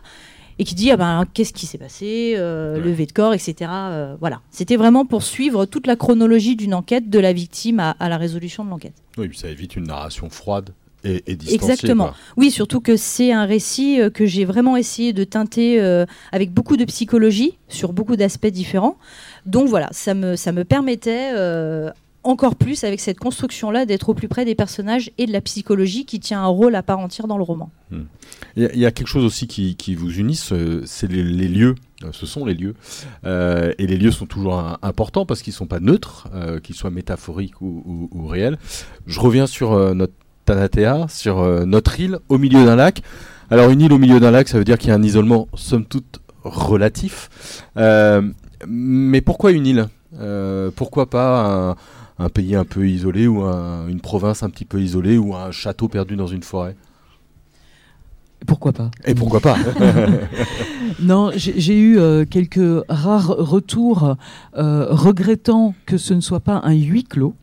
[0.59, 3.70] et qui dit ah ben, qu'est-ce qui s'est passé, euh, levé de corps, etc.
[3.72, 8.09] Euh, voilà, c'était vraiment pour suivre toute la chronologie d'une enquête de la victime à,
[8.09, 8.94] la résolution de l'enquête.
[9.18, 10.70] Oui, ça évite une narration froide.
[11.05, 12.12] Et, et Exactement.
[12.36, 16.84] Oui, surtout que c'est un récit que j'ai vraiment essayé de teinter avec beaucoup de
[16.84, 18.96] psychologie sur beaucoup d'aspects différents.
[19.46, 21.90] Donc voilà, ça me, ça me permettait euh,
[22.22, 26.07] encore plus avec cette construction-là d'être au plus près des personnages et de la psychologie
[26.07, 27.70] qui tient un rôle à part entière dans le roman.
[27.90, 28.05] Hmm.
[28.57, 31.74] Il y, a quelque chose aussi qui, vous unit, c'est les, lieux.
[32.02, 32.74] Euh, ce sont les lieux.
[33.26, 36.28] Euh, et les lieux sont toujours importants parce qu'ils ne sont pas neutres,
[36.62, 38.59] qu'ils soient métaphoriques ou, réels.
[39.07, 40.14] Je reviens sur notre
[40.45, 43.03] Tanatea, sur notre île au milieu d'un lac.
[43.51, 45.49] Alors une île au milieu d'un lac, ça veut dire qu'il y a un isolement
[45.55, 47.66] somme toute relatif.
[48.66, 49.88] Mais pourquoi une île?
[50.20, 51.76] Euh, Pourquoi pas
[52.18, 55.88] un, pays un peu isolé ou une province un petit peu isolée ou un château
[55.88, 56.76] perdu dans une forêt?
[58.47, 58.90] Pourquoi pas?
[59.07, 59.57] Et pourquoi pas?
[61.01, 64.16] Non, j'ai eu euh, quelques rares retours
[64.57, 67.34] euh, regrettant que ce ne soit pas un huis clos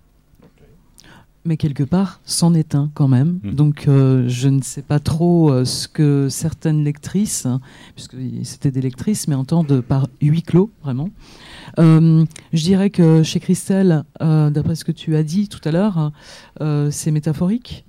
[1.44, 3.40] mais quelque part, c'en est un quand même.
[3.44, 3.52] Mmh.
[3.52, 7.62] Donc, euh, je ne sais pas trop euh, ce que certaines lectrices, hein,
[7.96, 11.10] puisque c'était des lectrices, mais entendent par huis clos, vraiment.
[11.80, 16.12] Euh, je dirais que chez Christelle, d'après ce que tu as dit tout à l'heure,
[16.92, 17.86] c'est métaphorique.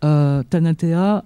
[0.00, 1.24] Tanatea,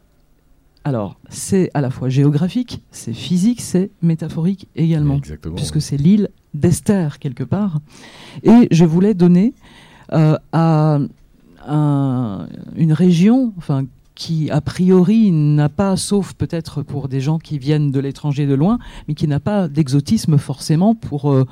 [0.85, 5.21] alors, c'est à la fois géographique, c'est physique, c'est métaphorique également,
[5.57, 7.81] puisque c'est l'île d'Esther, quelque part.
[8.45, 9.53] Et je voulais donner
[10.11, 11.01] à
[11.69, 13.53] une région,
[14.21, 18.53] qui a priori n'a pas, sauf peut-être pour des gens qui viennent de l'étranger de
[18.53, 21.47] loin, mais qui n'a pas d'exotisme forcément pour, euh,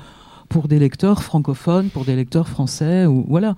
[0.67, 3.55] des lecteurs francophones, pour des lecteurs français, ou voilà.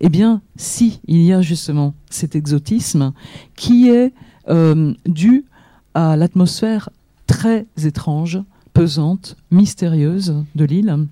[0.00, 3.12] Eh bien, si il y a justement cet exotisme
[3.56, 4.12] qui est
[4.48, 5.46] euh, dû
[5.94, 6.90] à l'atmosphère
[7.26, 8.40] très étrange,
[8.72, 11.06] pesante, mystérieuse de l'île,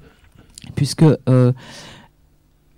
[0.76, 1.53] puisque euh,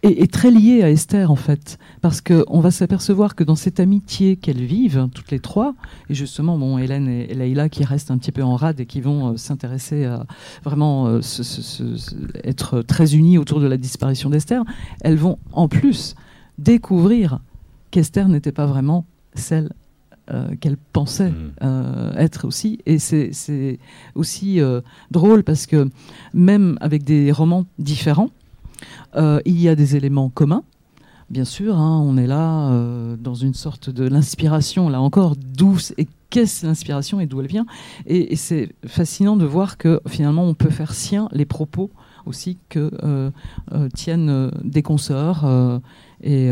[0.04, 4.36] est, très liée à Esther en fait, parce qu'on va s'apercevoir que dans cette amitié
[4.36, 5.74] qu'elles vivent, toutes les trois,
[6.10, 9.00] et justement, bon, Hélène et, Leïla qui restent un petit peu en rade et qui
[9.00, 10.26] vont euh, s'intéresser à
[10.62, 11.20] vraiment euh,
[12.44, 14.62] être très unies autour de la disparition d'Esther,
[15.00, 16.14] elles vont en plus
[16.58, 17.40] découvrir
[17.90, 19.70] qu'Esther n'était pas vraiment celle
[20.30, 22.16] euh, qu'elle pensait mmh.
[22.16, 22.78] être aussi.
[22.86, 23.78] Et c'est
[24.14, 24.60] aussi
[25.10, 25.88] drôle parce que
[26.32, 28.30] même avec des romans différents,
[29.16, 30.62] euh, il y a des éléments communs.
[31.30, 35.94] Bien sûr, hein, on est là euh, dans une sorte de l'inspiration, là encore, douce.
[35.96, 37.66] Et qu'est-ce l'inspiration et d'où elle vient?
[38.06, 41.90] Et, c'est fascinant de voir que finalement, on peut faire sien les propos
[42.26, 43.30] aussi que euh,
[43.94, 45.80] tiennent des consoeurs.
[46.22, 46.50] et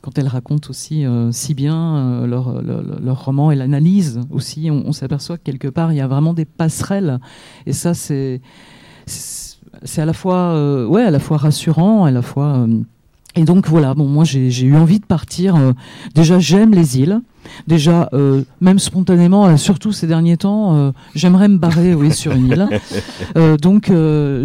[0.00, 5.38] quand elles racontent aussi si bien leur, leur, roman et l'analyse aussi, on, on s'aperçoit
[5.38, 7.20] que quelque part, il y a vraiment des passerelles.
[7.66, 8.40] Et ça, c'est
[9.84, 12.58] c'est à la fois, euh, ouais, à la fois rassurant, à la fois.
[12.58, 12.80] Euh,
[13.34, 15.56] et donc voilà, bon, moi j'ai eu envie de partir.
[15.56, 15.72] Euh,
[16.14, 17.20] déjà, j'aime les îles.
[17.66, 18.08] Déjà,
[18.60, 22.68] même spontanément, surtout ces derniers temps, j'aimerais me barrer, oui, sur une île.
[23.60, 23.90] donc,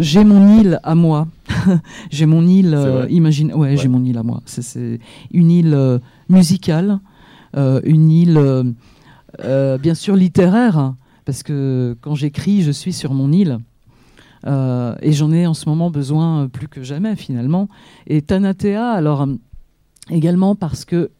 [0.00, 1.28] j'ai mon île à moi.
[2.10, 2.76] j'ai mon île,
[3.08, 4.42] imagine, ouais, j'ai mon île à moi.
[4.46, 4.98] C'est
[5.30, 6.98] une île musicale,
[7.56, 8.74] une île,
[9.80, 13.60] bien sûr littéraire, parce que quand j'écris, je suis sur mon île.
[14.46, 17.68] Euh, et j'en ai en ce moment besoin euh, plus que jamais finalement.
[18.06, 19.34] Et Tanatea, alors euh,
[20.10, 21.10] également parce que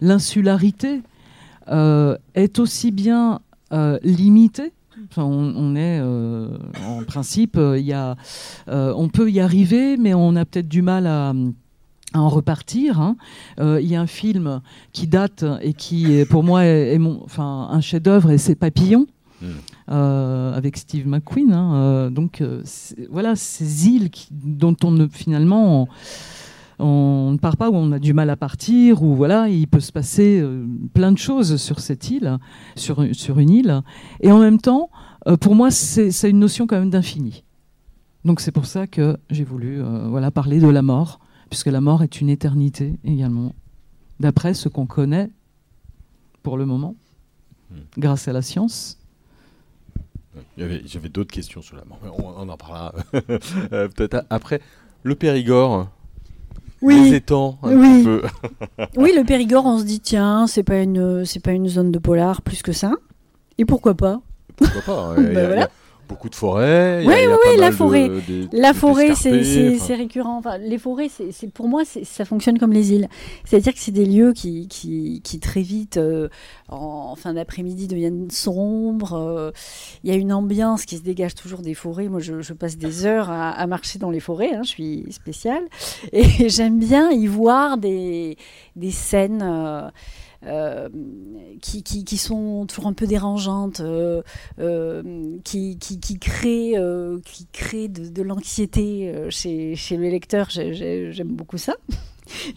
[0.00, 1.02] l'insularité
[1.70, 3.40] est aussi bien
[4.02, 4.72] limitée
[5.18, 8.16] on, est en principe, a,
[8.66, 11.34] on peut y arriver, mais on a peut-être du mal à,
[12.14, 12.98] en repartir.
[12.98, 13.16] Hein.
[13.58, 14.62] Il y a un film
[14.92, 19.06] qui date et qui, pour moi, est, mon, enfin, un chef-d'œuvre, et c'est Papillon.
[19.42, 21.52] Euh, avec Steve McQueen.
[21.52, 22.42] Hein, donc
[23.10, 25.88] voilà, ces îles dont on ne, finalement
[26.78, 29.80] on, ne part pas où on a du mal à partir, ou voilà, il peut
[29.80, 30.44] se passer
[30.94, 32.38] plein de choses sur cette île,
[32.76, 33.82] sur, sur une île.
[34.20, 34.90] Et en même temps,
[35.40, 37.44] pour moi, c'est une notion quand même d'infini.
[38.24, 41.20] Donc c'est pour ça que j'ai voulu voilà, parler de la mort,
[41.50, 43.54] puisque la mort est une éternité également,
[44.20, 45.30] d'après ce qu'on connaît
[46.42, 46.94] pour le moment,
[47.70, 47.76] hmm.
[47.98, 48.98] grâce à la science.
[50.56, 52.92] J'avais d'autres questions sur la mort, on, en parlera
[53.72, 54.60] euh, peut-être après.
[55.02, 55.88] Le Périgord,
[56.82, 57.00] oui.
[57.00, 58.04] les étangs, un oui.
[58.04, 58.22] peu.
[58.96, 61.98] oui, le Périgord, on se dit tiens, c'est pas une, c'est pas une zone de
[61.98, 62.92] polar plus que ça.
[63.58, 64.20] Et pourquoi pas?
[64.56, 65.70] Pourquoi pas ben voilà
[66.08, 67.04] beaucoup de forêts.
[67.06, 68.10] Oui, oui, oui, la forêt.
[68.52, 70.38] la forêt, c'est récurrent.
[70.38, 73.08] Enfin, les forêts, c'est pour moi, ça fonctionne comme les îles.
[73.44, 76.28] C'est-à-dire que c'est des lieux qui, qui, qui très vite, euh,
[76.68, 79.14] en, fin d'après-midi, deviennent sombres.
[79.14, 79.50] Euh,
[80.04, 82.08] il y a une ambiance qui se dégage toujours des forêts.
[82.08, 84.54] Moi, je, passe des heures à, marcher dans les forêts.
[84.54, 85.64] Hein, je suis spéciale.
[86.12, 88.36] Et j'aime bien y voir des,
[88.76, 89.42] des scènes.
[89.42, 89.88] Euh,
[90.46, 90.88] euh,
[91.60, 94.22] qui, sont toujours un peu dérangeantes, euh,
[94.60, 95.02] euh,
[95.42, 96.76] qui, qui, créent,
[97.24, 100.48] qui créent de, l'anxiété chez, chez le lecteur.
[100.50, 101.74] J'aime beaucoup ça.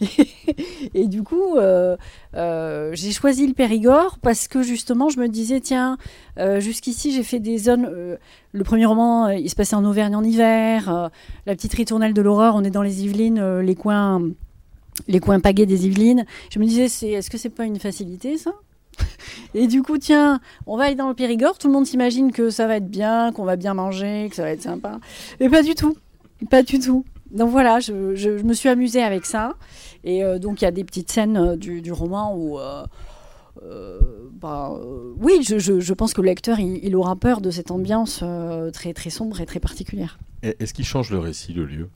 [0.94, 1.56] et, du coup,
[2.34, 5.98] j'ai choisi le Périgord parce que justement, je me disais, tiens,
[6.58, 8.18] jusqu'ici, j'ai fait des zones.
[8.52, 11.10] le premier roman, il se passait en Auvergne en hiver.
[11.46, 14.22] la petite ritournelle de l'horreur, on est dans les Yvelines, les coins
[15.08, 16.24] les coins pagais des Yvelines.
[16.52, 18.52] Je me disais, est-ce que c'est pas une facilité ça?
[19.54, 22.50] Et du coup, tiens, on va aller dans le Périgord, tout le monde s'imagine que
[22.50, 25.00] ça va être bien, qu'on va bien manger, que ça va être sympa.
[25.40, 25.96] Et pas du tout.
[26.50, 27.04] Pas du tout.
[27.30, 29.54] Donc voilà, je, me suis amusée avec ça.
[30.04, 32.58] Et euh, donc il y a des petites scènes euh, du, roman où...
[32.58, 32.84] Euh,
[34.40, 34.72] bah,
[35.18, 38.24] oui, je, je, pense que le lecteur, il, il aura peur de cette ambiance
[38.72, 40.18] très, très sombre et très particulière.
[40.42, 41.90] Est-ce qu'il change le récit, le lieu?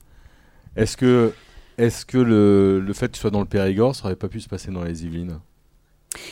[0.77, 1.33] Est-ce que
[1.79, 4.41] est-ce que le, le, fait que tu sois dans le Périgord, ça aurait pas pu
[4.41, 5.39] se passer dans les Yvelines?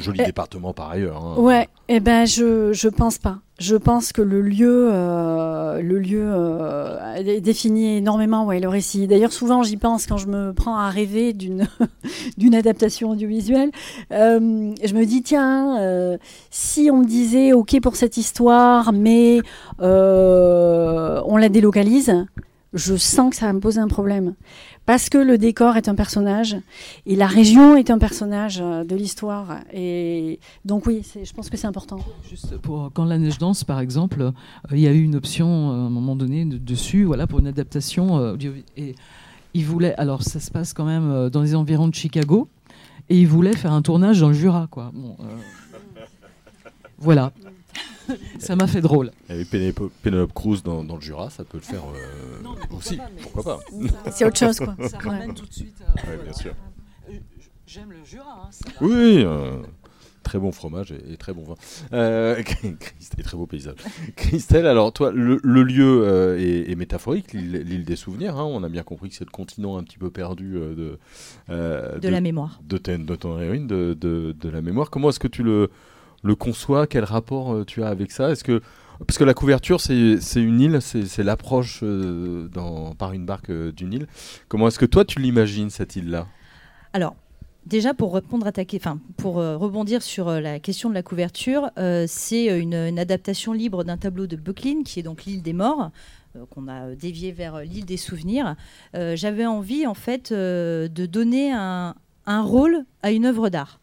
[0.00, 1.24] Joli eh, département par ailleurs.
[1.24, 1.34] Hein.
[1.38, 3.38] Ouais, eh ben je je pense pas.
[3.58, 9.06] Je pense que le lieu euh, le lieu euh, définit énormément ouais le récit.
[9.06, 11.66] D'ailleurs souvent j'y pense quand je me prends à rêver d'une
[12.38, 13.70] d'une adaptation audiovisuelle.
[14.12, 16.16] Euh, je me dis tiens euh,
[16.50, 19.40] si on me disait ok pour cette histoire mais
[19.80, 22.26] on la délocalise,
[22.72, 24.34] je sens que ça va me poser un problème
[24.86, 26.56] parce que le décor est un personnage
[27.06, 29.58] et la région est un personnage euh, de l'histoire.
[29.72, 31.98] Et donc oui, je pense que c'est important.
[32.28, 34.30] Juste pour quand la neige danse, par exemple, euh,
[34.72, 37.46] il y a eu une option euh, à un moment donné dessus, voilà, pour une
[37.46, 38.36] adaptation.
[38.76, 38.94] et
[39.54, 42.48] il voulait, alors ça se passe quand même dans les environs de Chicago,
[43.10, 44.92] et il voulait faire un tournage dans le Jura, quoi.
[46.98, 47.32] Voilà.
[48.38, 49.10] ça m'a fait drôle.
[49.28, 52.98] Et Penelope Cruz dans, dans, le Jura, ça peut le faire euh, aussi.
[53.22, 53.60] Pourquoi pas,
[54.10, 54.76] C'est autre chose, quoi.
[54.88, 55.76] Ça ramène tout de suite.
[56.08, 56.54] Euh, bien sûr.
[57.08, 57.14] Euh,
[57.66, 58.48] j'aime le Jura.
[58.50, 59.24] Hein, oui,
[60.22, 61.54] très bon fromage et, très bon vin.
[63.18, 63.76] et très beau paysage.
[64.16, 68.36] Christelle, alors toi, le, lieu est, métaphorique, l'île des souvenirs.
[68.36, 68.44] Hein.
[68.44, 70.98] on a bien compris que c'est le continent un petit peu perdu de,
[71.48, 72.60] de, la mémoire.
[72.64, 74.90] De, de ton héroïne, de, de, la mémoire.
[74.90, 75.70] Comment est-ce que tu le
[76.22, 78.30] le conçoit Quel rapport euh, tu as avec ça?
[78.30, 78.62] Est-ce que
[79.06, 79.96] parce que la couverture, c'est
[80.36, 82.48] une île, c'est l'approche euh,
[82.96, 84.06] par une barque euh, d'une île.
[84.46, 86.28] Comment est-ce que toi, tu l'imagines, cette île-là?
[86.92, 87.16] Alors,
[87.66, 91.70] déjà, pour répondre à ta enfin, pour rebondir sur la question de la couverture,
[92.06, 95.90] c'est une, adaptation libre d'un tableau de Böcklin, qui est donc l'île des morts,
[96.50, 98.54] qu'on a dévié vers l'île des souvenirs.
[98.94, 101.96] J'avais envie, en fait, de donner un,
[102.26, 103.80] un rôle à une œuvre d'art.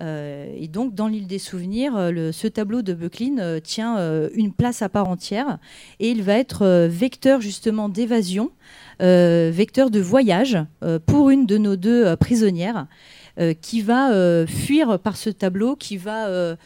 [0.00, 3.98] Euh, et donc, dans l'île des souvenirs, euh, ce tableau de Böcklin euh, tient
[4.34, 5.58] une place à part entière
[5.98, 8.50] et il va être vecteur justement d'évasion,
[9.00, 10.58] vecteur de voyage
[11.06, 12.86] pour une de nos deux prisonnières
[13.60, 16.56] qui va fuir par ce tableau, qui va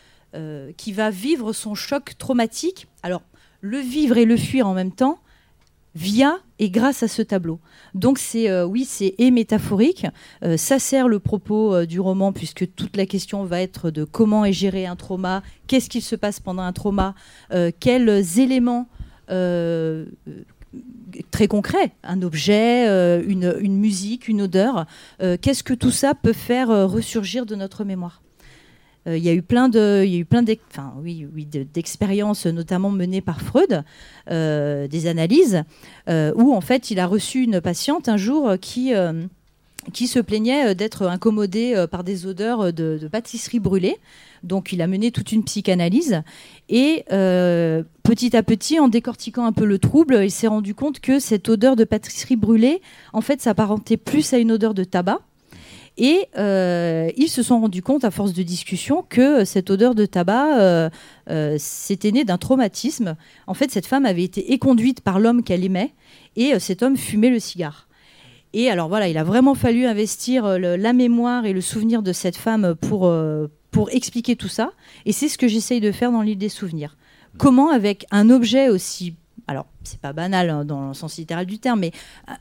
[1.10, 2.86] vivre son choc traumatique.
[3.02, 3.22] Alors,
[3.60, 5.18] le vivre et le fuir en même temps,
[5.94, 7.60] via et grâce à ce tableau.
[7.94, 10.06] Donc c'est euh, oui, c'est métaphorique.
[10.42, 14.04] Euh, ça sert le propos euh, du roman puisque toute la question va être de
[14.04, 17.14] comment est géré un trauma, qu'est-ce qui se passe pendant un trauma,
[17.80, 18.88] quels éléments
[21.30, 22.86] très concrets, un objet,
[23.26, 24.86] une, une, musique, une odeur,
[25.18, 28.22] qu'est-ce que tout ça peut faire ressurgir de notre mémoire.
[29.06, 30.04] Euh, il y a eu plein de,
[31.72, 33.84] d'expériences, notamment menées par Freud,
[34.30, 35.64] euh, des analyses,
[36.08, 41.06] euh, où en fait il a reçu une patiente un jour qui se plaignait d'être
[41.06, 43.96] incommodé par des odeurs de, pâtisserie brûlée.
[44.42, 46.22] Donc il a mené toute une psychanalyse
[46.68, 51.18] et petit à petit, en décortiquant un peu le trouble, il s'est rendu compte que
[51.18, 52.82] cette odeur de pâtisserie brûlée,
[53.12, 55.20] en fait, s'apparentait plus à une odeur de tabac.
[55.98, 60.06] Et euh, ils se sont rendus compte, à force de discussion, que cette odeur de
[60.06, 60.88] tabac, euh,
[61.28, 63.16] né d'un traumatisme.
[63.46, 65.92] En fait, cette femme avait été éconduite par l'homme qu'elle aimait,
[66.36, 67.88] et cet homme fumait le cigare.
[68.54, 72.36] Et alors voilà, il a vraiment fallu investir la mémoire et le souvenir de cette
[72.36, 73.10] femme pour,
[73.70, 74.72] pour expliquer tout ça.
[75.06, 76.96] Et c'est ce que j'essaye de faire dans l'île des souvenirs.
[77.38, 79.14] Comment, avec un objet aussi,
[79.46, 81.92] alors c'est pas banal hein, dans le sens littéral du terme, mais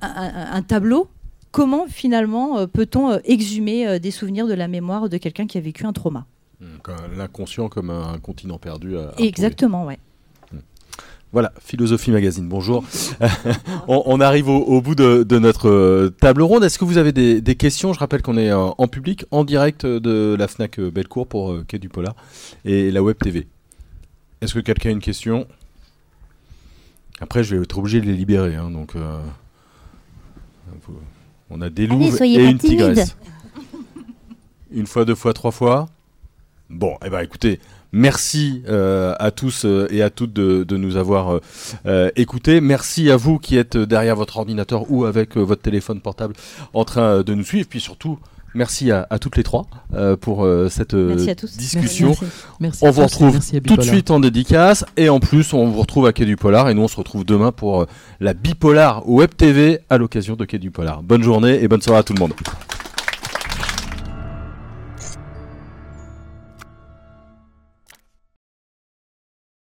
[0.02, 1.08] un, tableau,
[1.52, 5.58] comment finalement euh, peut-on euh, exhumer euh, des souvenirs de la mémoire de quelqu'un qui
[5.58, 6.26] a vécu un trauma?
[7.18, 8.96] L'inconscient comme un continent perdu.
[9.18, 9.98] Exactement, ouais.
[11.32, 12.84] Voilà, Philosophie Magazine, bonjour.
[13.88, 16.64] on, arrive au, bout de, notre table ronde.
[16.64, 17.94] Est-ce que vous avez des, questions?
[17.94, 21.90] Je rappelle qu'on est en, public, en direct de la FNAC Bellecour pour Quai du
[21.90, 22.14] Polar
[22.64, 23.48] et la Web TV.
[24.42, 25.48] Est-ce que quelqu'un a une question?
[27.22, 28.56] Après, je vais être obligé de les libérer.
[28.56, 28.94] Hein, donc,
[31.52, 33.16] on a des louves et une tigresse.
[34.72, 35.90] Une fois, deux fois, trois fois.
[36.70, 37.60] Bon, eh ben écoutez,
[37.94, 41.42] Merci euh, à tous euh, et à toutes de, nous avoir
[41.86, 42.62] euh, écoutés.
[42.62, 46.34] Merci à vous qui êtes derrière votre ordinateur ou avec votre téléphone portable
[46.74, 47.68] en train de nous suivre.
[47.70, 48.18] Puis surtout,
[48.54, 49.68] merci à, toutes les trois
[50.22, 52.16] pour cette discussion.
[52.60, 52.84] Merci.
[52.86, 56.14] on vous retrouve tout de suite en dédicace et en plus on vous retrouve à
[56.14, 57.86] Quai du Polar et nous on se retrouve demain pour
[58.20, 61.04] la Bipolar Web TV à l'occasion de Quai du Polar.
[61.04, 62.34] Bonne journée et bonne soirée à tout le monde.